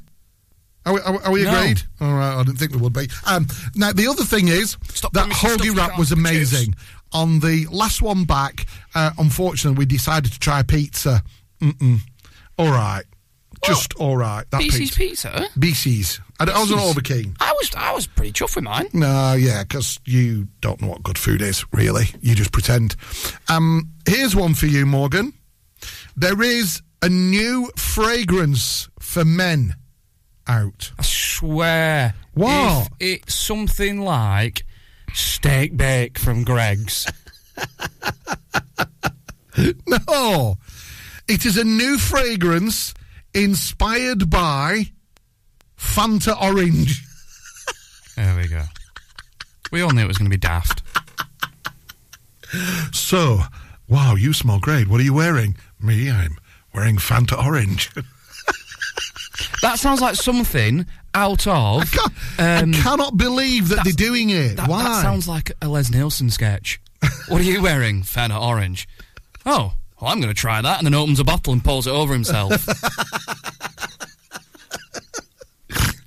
Are 0.86 0.94
we, 0.96 1.00
are 1.02 1.24
are 1.24 1.32
we 1.32 1.44
No. 1.44 1.56
agreed? 1.58 1.82
All 2.02 2.14
right, 2.14 2.36
I 2.36 2.44
didn't 2.44 2.58
think 2.58 2.74
we 2.74 2.80
would 2.82 2.92
be. 2.94 3.08
Um, 3.26 3.48
now, 3.76 3.94
the 3.94 4.08
other 4.08 4.24
thing 4.26 4.50
is 4.50 4.76
Stop 4.94 5.14
that 5.14 5.30
hoagie 5.30 5.74
wrap 5.76 5.98
was 5.98 6.12
amazing. 6.12 6.76
On 7.14 7.40
the 7.40 7.68
last 7.72 8.02
one 8.02 8.26
back, 8.26 8.66
uh, 8.96 9.12
unfortunately, 9.18 9.78
we 9.78 9.86
decided 9.86 10.34
to 10.34 10.40
try 10.40 10.62
pizza. 10.64 11.24
Mm-mm. 11.62 12.00
All 12.58 12.68
right. 12.72 13.04
Just 13.66 13.94
all 13.96 14.18
right. 14.18 14.44
That 14.52 14.62
BC's 14.62 14.92
pizza. 14.96 15.30
pizza. 15.32 15.50
BC's. 15.58 16.20
I, 16.40 16.44
I 16.52 16.60
wasn't 16.60 16.82
BC's. 16.82 16.90
over 16.90 17.02
keen. 17.02 17.36
I 17.40 17.52
was 17.54 17.72
I 17.76 17.94
was 17.94 18.08
pretty 18.08 18.34
chuffed 18.34 18.56
with 18.56 18.66
mine. 18.66 18.88
No, 18.94 19.34
yeah, 19.34 19.64
because 19.64 20.00
you 20.06 20.48
don't 20.60 20.82
know 20.82 20.90
what 20.90 21.04
good 21.04 21.18
food 21.18 21.42
is, 21.42 21.64
really. 21.72 22.06
You 22.22 22.36
just 22.36 22.52
pretend. 22.52 22.96
Um, 23.50 23.90
here's 24.06 24.36
one 24.36 24.54
for 24.54 24.66
you, 24.66 24.86
Morgan. 24.86 25.34
There 26.18 26.42
is 26.42 26.82
a 27.02 27.08
new 27.10 27.72
fragrance 27.78 28.90
for 29.00 29.24
men 29.24 29.76
out. 30.48 30.92
I 31.00 31.04
swear. 31.04 32.16
What? 32.34 32.90
If 33.00 33.22
it's 33.24 33.34
something 33.36 34.02
like 34.02 34.66
steak 35.14 35.78
bake 35.78 36.18
from 36.20 36.44
Greggs. 36.44 37.06
No, 39.86 40.58
it 41.28 41.46
is 41.46 41.58
a 41.58 41.64
new 41.64 41.98
fragrance 41.98 42.94
inspired 43.34 44.30
by 44.30 44.92
Fanta 45.78 46.40
Orange. 46.42 47.04
There 48.16 48.38
we 48.38 48.48
go. 48.48 48.62
We 49.72 49.82
all 49.82 49.90
knew 49.90 50.04
it 50.04 50.08
was 50.08 50.20
going 50.20 50.30
to 50.30 50.38
be 50.38 50.40
daft. 50.40 50.84
So, 52.92 53.40
wow, 53.88 54.14
you 54.14 54.34
smell 54.34 54.60
great. 54.60 54.88
What 54.88 55.00
are 55.02 55.04
you 55.04 55.16
wearing? 55.16 55.56
Me, 55.82 56.12
I'm 56.12 56.38
wearing 56.76 56.98
Fanta 56.98 57.44
Orange. 57.44 57.90
That 59.64 59.80
sounds 59.80 60.02
like 60.02 60.16
something 60.16 60.86
out 61.16 61.48
of. 61.48 61.82
um, 61.98 62.10
I 62.38 62.72
cannot 62.76 63.16
believe 63.18 63.70
that 63.70 63.84
they're 63.86 63.94
doing 63.94 64.30
it. 64.30 64.58
That, 64.58 64.68
Why? 64.70 64.84
that 64.84 65.02
sounds 65.02 65.28
like 65.28 65.52
a 65.62 65.70
Les 65.70 65.90
Nielsen 65.90 66.30
sketch. 66.30 66.80
what 67.30 67.40
are 67.42 67.46
you 67.46 67.62
wearing? 67.62 68.04
Fanta 68.04 68.40
orange. 68.40 68.88
Oh, 69.46 69.74
well, 70.04 70.12
I'm 70.12 70.20
going 70.20 70.34
to 70.34 70.40
try 70.40 70.62
that, 70.62 70.80
and 70.80 70.86
then 70.86 70.94
opens 70.94 71.22
a 71.22 71.24
bottle 71.24 71.54
and 71.54 71.64
pours 71.64 71.88
it 71.88 71.92
over 71.92 72.12
himself. 72.12 72.52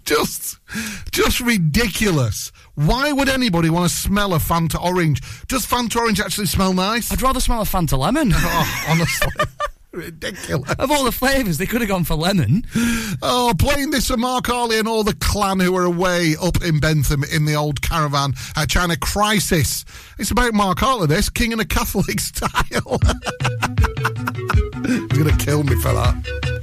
just 0.04 0.58
just 1.12 1.40
ridiculous. 1.40 2.52
Why 2.74 3.10
would 3.10 3.30
anybody 3.30 3.70
want 3.70 3.90
to 3.90 3.96
smell 3.96 4.34
a 4.34 4.38
Fanta 4.38 4.78
orange? 4.82 5.22
Does 5.46 5.66
Fanta 5.66 5.96
orange 5.96 6.20
actually 6.20 6.46
smell 6.46 6.74
nice? 6.74 7.10
I'd 7.10 7.22
rather 7.22 7.40
smell 7.40 7.62
a 7.62 7.64
Fanta 7.64 7.98
lemon. 7.98 8.32
Oh, 8.36 8.86
honestly. 8.90 9.32
Ridiculous. 9.96 10.70
of 10.78 10.90
all 10.90 11.04
the 11.04 11.12
flavours, 11.12 11.56
they 11.58 11.66
could 11.66 11.80
have 11.80 11.88
gone 11.88 12.04
for 12.04 12.14
lemon. 12.14 12.64
Oh, 13.22 13.54
playing 13.58 13.90
this 13.90 14.08
for 14.08 14.16
Mark 14.16 14.46
Harley 14.46 14.78
and 14.78 14.86
all 14.86 15.02
the 15.02 15.14
clan 15.14 15.58
who 15.58 15.74
are 15.76 15.84
away 15.84 16.36
up 16.40 16.62
in 16.62 16.80
Bentham 16.80 17.24
in 17.24 17.46
the 17.46 17.54
old 17.54 17.80
caravan 17.80 18.34
at 18.56 18.68
China 18.68 18.96
Crisis. 18.96 19.84
It's 20.18 20.30
about 20.30 20.52
Mark 20.54 20.78
Harley, 20.80 21.06
this, 21.06 21.30
King 21.30 21.52
in 21.52 21.60
a 21.60 21.64
Catholic 21.64 22.20
style. 22.26 22.50
He's 24.86 25.06
going 25.08 25.34
to 25.36 25.36
kill 25.38 25.64
me 25.64 25.74
for 25.76 25.92
that. 25.94 26.55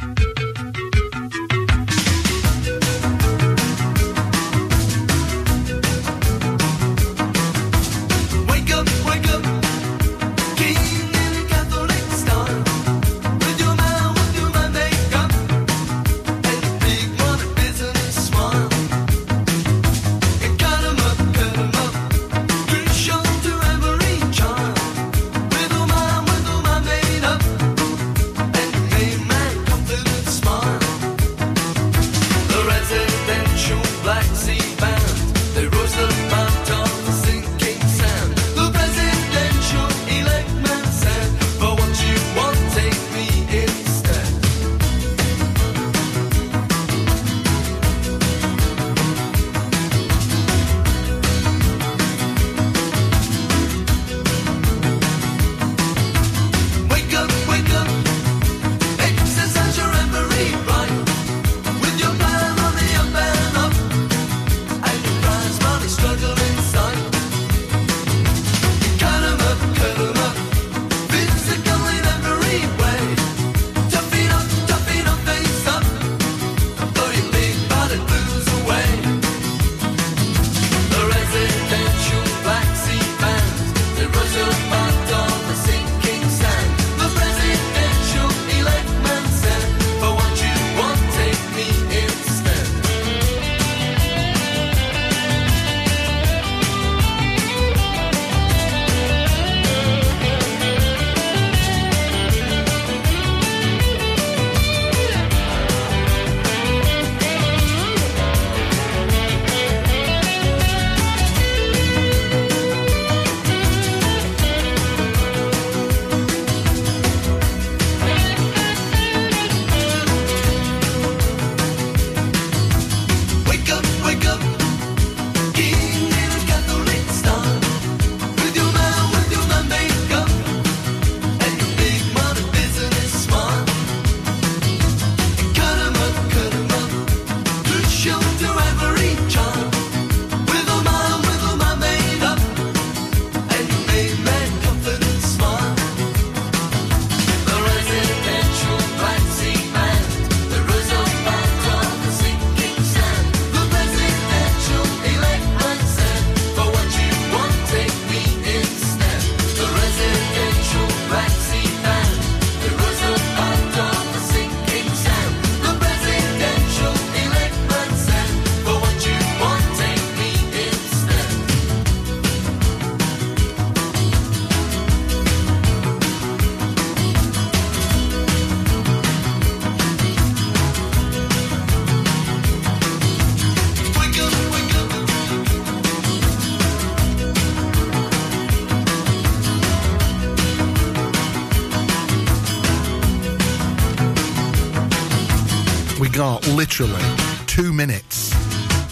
Literally 196.63 197.03
two 197.45 197.73
minutes 197.73 198.29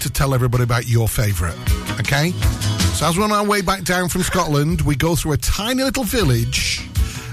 to 0.01 0.09
tell 0.09 0.34
everybody 0.34 0.65
about 0.65 0.89
your 0.89 1.07
favourite. 1.07 1.55
Okay? 2.01 2.32
So 2.95 3.07
as 3.07 3.17
we're 3.17 3.24
on 3.24 3.32
our 3.32 3.45
way 3.45 3.61
back 3.61 3.86
down 3.86 4.09
from 4.09 4.24
Scotland, 4.24 4.82
we 4.82 4.97
go 4.97 5.15
through 5.15 5.32
a 5.32 5.38
tiny 5.38 5.82
little 5.82 6.03
village 6.03 6.86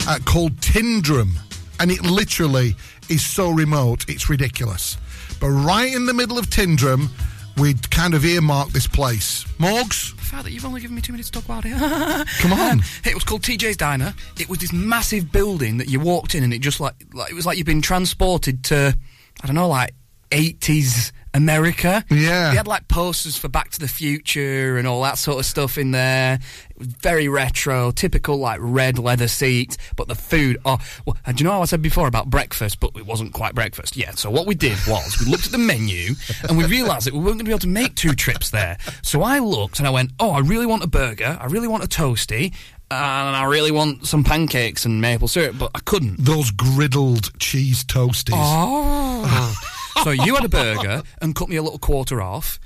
uh, 0.06 0.20
called 0.24 0.54
Tyndrum. 0.58 1.32
And 1.80 1.90
it 1.90 2.02
literally 2.02 2.76
is 3.08 3.26
so 3.26 3.50
remote, 3.50 4.08
it's 4.08 4.30
ridiculous. 4.30 4.96
But 5.40 5.48
right 5.48 5.92
in 5.92 6.06
the 6.06 6.14
middle 6.14 6.38
of 6.38 6.46
Tyndrum, 6.46 7.08
we'd 7.56 7.90
kind 7.90 8.14
of 8.14 8.24
earmarked 8.24 8.72
this 8.72 8.86
place. 8.86 9.42
Morgs? 9.58 10.12
Father, 10.20 10.50
you've 10.50 10.64
only 10.64 10.80
given 10.80 10.94
me 10.94 11.02
two 11.02 11.12
minutes 11.12 11.30
to 11.30 11.40
talk 11.40 11.46
about 11.46 11.64
it. 11.66 12.28
Come 12.38 12.52
on. 12.52 12.70
Um, 12.74 12.82
it 13.04 13.14
was 13.14 13.24
called 13.24 13.42
TJ's 13.42 13.76
Diner. 13.76 14.14
It 14.38 14.48
was 14.48 14.60
this 14.60 14.72
massive 14.72 15.32
building 15.32 15.78
that 15.78 15.88
you 15.88 15.98
walked 15.98 16.36
in, 16.36 16.44
and 16.44 16.54
it 16.54 16.60
just 16.60 16.78
like, 16.78 16.94
like 17.12 17.32
it 17.32 17.34
was 17.34 17.44
like 17.44 17.58
you'd 17.58 17.66
been 17.66 17.82
transported 17.82 18.62
to, 18.66 18.96
I 19.42 19.46
don't 19.46 19.56
know, 19.56 19.66
like 19.66 19.94
eighties 20.32 21.12
America. 21.34 22.04
Yeah. 22.10 22.50
They 22.50 22.56
had 22.56 22.66
like 22.66 22.88
posters 22.88 23.36
for 23.36 23.48
Back 23.48 23.70
to 23.72 23.80
the 23.80 23.86
Future 23.86 24.76
and 24.76 24.88
all 24.88 25.02
that 25.02 25.18
sort 25.18 25.38
of 25.38 25.46
stuff 25.46 25.78
in 25.78 25.90
there. 25.90 26.40
Very 26.78 27.28
retro, 27.28 27.90
typical 27.90 28.38
like 28.38 28.58
red 28.62 28.98
leather 28.98 29.28
seats. 29.28 29.76
But 29.94 30.08
the 30.08 30.14
food, 30.14 30.58
oh, 30.64 30.78
well, 31.06 31.16
and 31.26 31.36
do 31.36 31.42
you 31.42 31.48
know 31.48 31.54
how 31.54 31.62
I 31.62 31.66
said 31.66 31.82
before 31.82 32.08
about 32.08 32.30
breakfast, 32.30 32.80
but 32.80 32.92
it 32.96 33.06
wasn't 33.06 33.34
quite 33.34 33.54
breakfast. 33.54 33.96
Yeah. 33.96 34.12
So 34.12 34.30
what 34.30 34.46
we 34.46 34.54
did 34.54 34.78
was 34.88 35.20
we 35.20 35.30
looked 35.30 35.46
at 35.46 35.52
the 35.52 35.58
menu 35.58 36.14
and 36.48 36.56
we 36.56 36.64
realised 36.64 37.06
that 37.06 37.14
we 37.14 37.20
weren't 37.20 37.34
going 37.34 37.40
to 37.40 37.44
be 37.44 37.52
able 37.52 37.60
to 37.60 37.68
make 37.68 37.94
two 37.94 38.14
trips 38.14 38.50
there. 38.50 38.78
So 39.02 39.22
I 39.22 39.38
looked 39.38 39.78
and 39.78 39.86
I 39.86 39.90
went, 39.90 40.12
oh, 40.18 40.30
I 40.30 40.40
really 40.40 40.66
want 40.66 40.82
a 40.82 40.88
burger. 40.88 41.38
I 41.40 41.46
really 41.46 41.68
want 41.68 41.84
a 41.84 41.88
toasty. 41.88 42.54
And 42.90 43.36
I 43.36 43.44
really 43.44 43.70
want 43.70 44.06
some 44.06 44.24
pancakes 44.24 44.86
and 44.86 44.98
maple 44.98 45.28
syrup, 45.28 45.56
but 45.58 45.70
I 45.74 45.80
couldn't. 45.80 46.24
Those 46.24 46.50
griddled 46.50 47.38
cheese 47.38 47.84
toasties. 47.84 48.32
Oh. 48.34 49.57
So 50.04 50.10
you 50.10 50.34
had 50.34 50.44
a 50.44 50.48
burger 50.48 51.02
and 51.20 51.34
cut 51.34 51.48
me 51.48 51.56
a 51.56 51.62
little 51.62 51.78
quarter 51.78 52.20
off. 52.20 52.58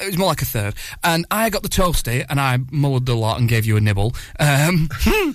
It 0.00 0.06
was 0.06 0.18
more 0.18 0.28
like 0.28 0.42
a 0.42 0.46
third. 0.46 0.74
And 1.02 1.26
I 1.30 1.50
got 1.50 1.62
the 1.62 1.68
toasty 1.68 2.24
and 2.28 2.40
I 2.40 2.58
mulled 2.70 3.08
a 3.08 3.14
lot 3.14 3.40
and 3.40 3.48
gave 3.48 3.66
you 3.66 3.76
a 3.76 3.80
nibble. 3.80 4.14
Um, 4.38 4.88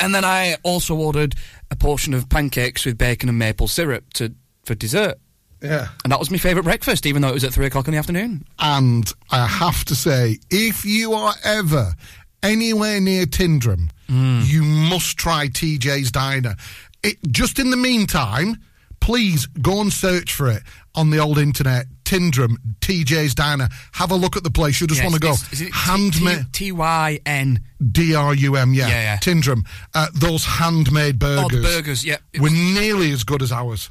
and 0.00 0.14
then 0.14 0.24
I 0.24 0.56
also 0.62 0.94
ordered 0.94 1.34
a 1.70 1.76
portion 1.76 2.14
of 2.14 2.28
pancakes 2.28 2.86
with 2.86 2.96
bacon 2.96 3.28
and 3.28 3.38
maple 3.38 3.68
syrup 3.68 4.12
to 4.14 4.34
for 4.64 4.74
dessert. 4.74 5.18
Yeah. 5.62 5.88
And 6.04 6.12
that 6.12 6.18
was 6.18 6.30
my 6.30 6.38
favourite 6.38 6.64
breakfast, 6.64 7.04
even 7.04 7.22
though 7.22 7.28
it 7.28 7.34
was 7.34 7.44
at 7.44 7.52
three 7.52 7.66
o'clock 7.66 7.86
in 7.88 7.92
the 7.92 7.98
afternoon. 7.98 8.44
And 8.58 9.12
I 9.30 9.46
have 9.46 9.84
to 9.86 9.94
say, 9.94 10.38
if 10.50 10.84
you 10.84 11.12
are 11.12 11.34
ever 11.44 11.94
anywhere 12.42 13.00
near 13.00 13.26
Tyndrum, 13.26 13.90
you 14.08 14.62
must 14.62 15.16
try 15.16 15.48
TJ's 15.48 16.10
Diner. 16.10 16.56
It, 17.02 17.18
just 17.30 17.58
in 17.58 17.70
the 17.70 17.76
meantime, 17.76 18.56
please 19.00 19.46
go 19.46 19.80
and 19.80 19.92
search 19.92 20.32
for 20.32 20.48
it 20.50 20.62
on 20.94 21.10
the 21.10 21.18
old 21.18 21.38
internet. 21.38 21.86
Tyndrum, 22.04 22.56
TJ's 22.80 23.34
Diner. 23.36 23.68
Have 23.92 24.10
a 24.10 24.16
look 24.16 24.36
at 24.36 24.42
the 24.42 24.50
place. 24.50 24.80
You 24.80 24.88
just 24.88 25.00
Yes, 25.00 25.10
want 25.10 25.14
to 25.14 25.20
go. 25.20 25.32
is 25.52 25.60
it 25.60 25.72
Handmade. 25.72 26.52
T 26.52 26.72
Y 26.72 27.20
N. 27.24 27.60
D 27.92 28.14
R 28.16 28.34
U 28.34 28.56
M, 28.56 28.74
yeah. 28.74 28.88
Yeah, 28.88 29.02
yeah. 29.02 29.16
Tyndrum. 29.18 29.64
Uh, 29.94 30.08
those 30.14 30.44
handmade 30.44 31.18
burgers. 31.20 31.44
Oh, 31.44 31.48
the 31.56 31.62
burgers, 31.62 32.04
yeah. 32.04 32.16
Were 32.40 32.50
nearly 32.50 33.12
as 33.12 33.22
good 33.24 33.42
as 33.42 33.52
ours. 33.52 33.88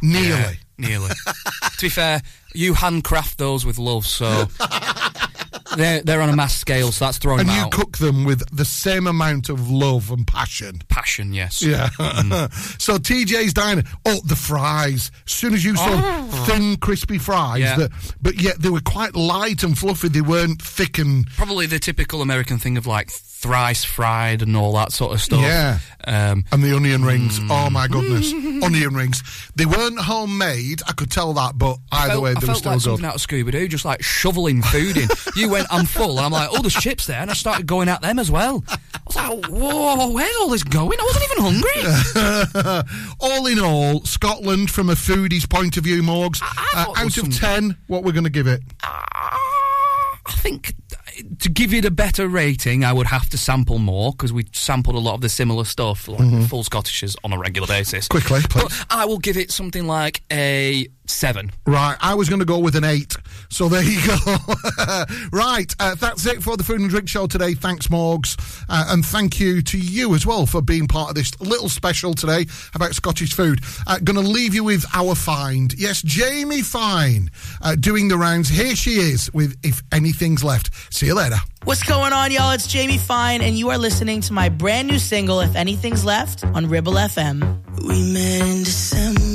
Nearly. 0.00 0.28
Yeah, 0.28 0.52
nearly. 0.78 1.10
to 1.78 1.82
be 1.82 1.88
fair, 1.88 2.22
you 2.54 2.74
handcraft 2.74 3.36
those 3.38 3.66
with 3.66 3.78
love, 3.78 4.06
so 4.06 4.46
they're 5.76 6.02
they're 6.02 6.20
on 6.20 6.28
a 6.28 6.36
mass 6.36 6.56
scale, 6.56 6.92
so 6.92 7.04
that's 7.06 7.18
throwing 7.18 7.40
out. 7.40 7.46
And 7.48 7.56
you 7.56 7.62
out. 7.64 7.72
cook 7.72 7.98
them 7.98 8.24
with 8.24 8.42
the 8.54 8.64
same 8.64 9.06
amount 9.06 9.48
of 9.48 9.70
love 9.70 10.10
and 10.10 10.26
passion. 10.26 10.82
Passion, 10.88 11.32
yes. 11.32 11.62
Yeah. 11.62 11.88
Mm. 11.90 12.52
so 12.80 12.96
TJ's 12.98 13.52
Diner. 13.54 13.82
Oh, 14.04 14.20
the 14.24 14.36
fries. 14.36 15.10
As 15.26 15.32
soon 15.32 15.54
as 15.54 15.64
you 15.64 15.76
saw 15.76 15.86
Oh. 15.88 16.44
thin, 16.46 16.76
crispy 16.76 17.18
fries, 17.18 17.60
Yeah. 17.60 17.76
that, 17.76 17.90
but 18.20 18.40
yet 18.40 18.60
they 18.60 18.68
were 18.70 18.80
quite 18.80 19.14
light 19.14 19.62
and 19.62 19.78
fluffy. 19.78 20.08
They 20.08 20.20
weren't 20.20 20.60
thick 20.62 20.98
and. 20.98 21.26
Probably 21.36 21.66
the 21.66 21.78
typical 21.78 22.22
American 22.22 22.58
thing 22.58 22.76
of 22.76 22.86
like 22.86 23.10
thrice 23.40 23.84
fried 23.84 24.42
and 24.42 24.54
all 24.54 24.74
that 24.74 24.92
sort 24.92 25.12
of 25.12 25.20
stuff. 25.20 25.40
Yeah. 25.40 25.78
Um, 26.04 26.44
and 26.52 26.62
the 26.62 26.76
onion 26.76 27.04
rings. 27.04 27.40
Mm. 27.40 27.48
Oh 27.50 27.70
my 27.70 27.88
goodness, 27.88 28.32
onion 28.62 28.94
rings. 28.94 29.22
They 29.56 29.64
weren't 29.64 29.98
homemade. 29.98 30.82
I 30.86 30.92
could 30.92 31.10
tell 31.10 31.32
that, 31.34 31.56
but 31.56 31.78
either 31.90 32.12
felt, 32.12 32.22
way, 32.22 32.30
I 32.32 32.40
they 32.40 32.46
were 32.46 32.54
still 32.54 32.72
like 32.72 32.76
good. 32.78 32.84
something 32.84 33.04
out 33.04 33.14
of 33.14 33.20
Scooby 33.20 33.50
Doo, 33.52 33.68
just 33.68 33.84
like 33.84 34.02
shoveling 34.02 34.62
food 34.62 34.96
in. 34.96 35.08
you 35.36 35.50
went, 35.50 35.66
I'm 35.70 35.86
full, 35.86 36.18
and 36.18 36.20
I'm 36.20 36.32
like, 36.32 36.50
oh, 36.52 36.60
there's 36.60 36.74
chips 36.74 37.06
there, 37.06 37.20
and 37.20 37.30
I 37.30 37.34
started 37.34 37.66
going 37.66 37.88
at 37.88 38.02
them 38.02 38.18
as 38.18 38.30
well. 38.30 38.62
I 38.68 38.78
was 39.06 39.16
like, 39.16 39.46
whoa, 39.46 40.10
where's 40.10 40.36
all 40.40 40.50
this 40.50 40.62
going? 40.62 40.98
I 41.00 41.04
wasn't 41.04 41.24
even 41.24 41.62
hungry. 42.14 42.84
all 43.20 43.46
in 43.46 43.58
all, 43.58 44.00
Scotland 44.04 44.70
from 44.70 44.90
a 44.90 44.94
foodie's 44.94 45.46
point 45.46 45.76
of 45.76 45.84
view, 45.84 46.02
Morgs. 46.02 46.42
Uh, 46.42 46.84
thought 46.84 46.96
there 46.96 47.04
out 47.04 47.18
of 47.18 47.38
ten, 47.38 47.76
what 47.86 48.04
we're 48.04 48.12
going 48.12 48.24
to 48.24 48.30
give 48.30 48.46
it? 48.46 48.60
I 48.82 50.32
think 50.32 50.74
to 51.40 51.48
give 51.48 51.72
it 51.74 51.84
a 51.84 51.90
better 51.90 52.28
rating, 52.28 52.84
I 52.84 52.92
would 52.92 53.06
have 53.06 53.28
to 53.30 53.38
sample 53.38 53.78
more 53.78 54.12
because 54.12 54.32
we 54.32 54.46
sampled 54.52 54.96
a 54.96 54.98
lot 54.98 55.14
of 55.14 55.20
the 55.20 55.28
similar 55.28 55.64
stuff, 55.64 56.08
like 56.08 56.20
Mhm. 56.20 56.48
full 56.48 56.64
Scottishes, 56.64 57.16
on 57.24 57.32
a 57.32 57.38
regular 57.38 57.66
basis. 57.68 58.08
Quickly, 58.08 58.40
please. 58.42 58.62
But 58.64 58.86
I 58.90 59.04
will 59.06 59.18
give 59.18 59.36
it 59.36 59.50
something 59.50 59.86
like 59.86 60.22
a 60.32 60.86
seven. 61.10 61.50
Right, 61.66 61.96
I 62.00 62.14
was 62.14 62.28
going 62.28 62.40
to 62.40 62.46
go 62.46 62.58
with 62.58 62.76
an 62.76 62.84
eight. 62.84 63.16
So 63.50 63.68
there 63.68 63.82
you 63.82 64.00
go. 64.06 64.38
right, 65.32 65.74
uh, 65.78 65.94
that's 65.96 66.26
it 66.26 66.42
for 66.42 66.56
the 66.56 66.64
Food 66.64 66.80
and 66.80 66.90
Drink 66.90 67.08
Show 67.08 67.26
today. 67.26 67.54
Thanks, 67.54 67.88
Morgs. 67.88 68.36
Uh, 68.68 68.86
and 68.88 69.04
thank 69.04 69.40
you 69.40 69.62
to 69.62 69.78
you 69.78 70.14
as 70.14 70.24
well 70.24 70.46
for 70.46 70.62
being 70.62 70.86
part 70.86 71.10
of 71.10 71.14
this 71.14 71.38
little 71.40 71.68
special 71.68 72.14
today 72.14 72.46
about 72.74 72.94
Scottish 72.94 73.34
food. 73.34 73.60
Uh, 73.86 73.98
going 73.98 74.22
to 74.22 74.28
leave 74.28 74.54
you 74.54 74.64
with 74.64 74.84
our 74.94 75.14
find. 75.14 75.74
Yes, 75.74 76.02
Jamie 76.02 76.62
Fine 76.62 77.30
uh, 77.62 77.74
doing 77.76 78.08
the 78.08 78.16
rounds. 78.16 78.48
Here 78.48 78.76
she 78.76 78.92
is 78.92 79.32
with 79.32 79.56
If 79.62 79.82
Anything's 79.92 80.44
Left. 80.44 80.70
See 80.94 81.06
you 81.06 81.14
later. 81.14 81.36
What's 81.64 81.82
going 81.82 82.12
on, 82.12 82.32
y'all? 82.32 82.52
It's 82.52 82.66
Jamie 82.66 82.96
Fine, 82.96 83.42
and 83.42 83.58
you 83.58 83.68
are 83.70 83.78
listening 83.78 84.22
to 84.22 84.32
my 84.32 84.48
brand 84.48 84.88
new 84.88 84.98
single, 84.98 85.40
If 85.40 85.54
Anything's 85.56 86.04
Left, 86.04 86.42
on 86.42 86.66
Ribble 86.66 86.94
FM. 86.94 87.40
We 87.86 88.12
met 88.12 88.40
in 88.40 88.64
December. 88.64 89.29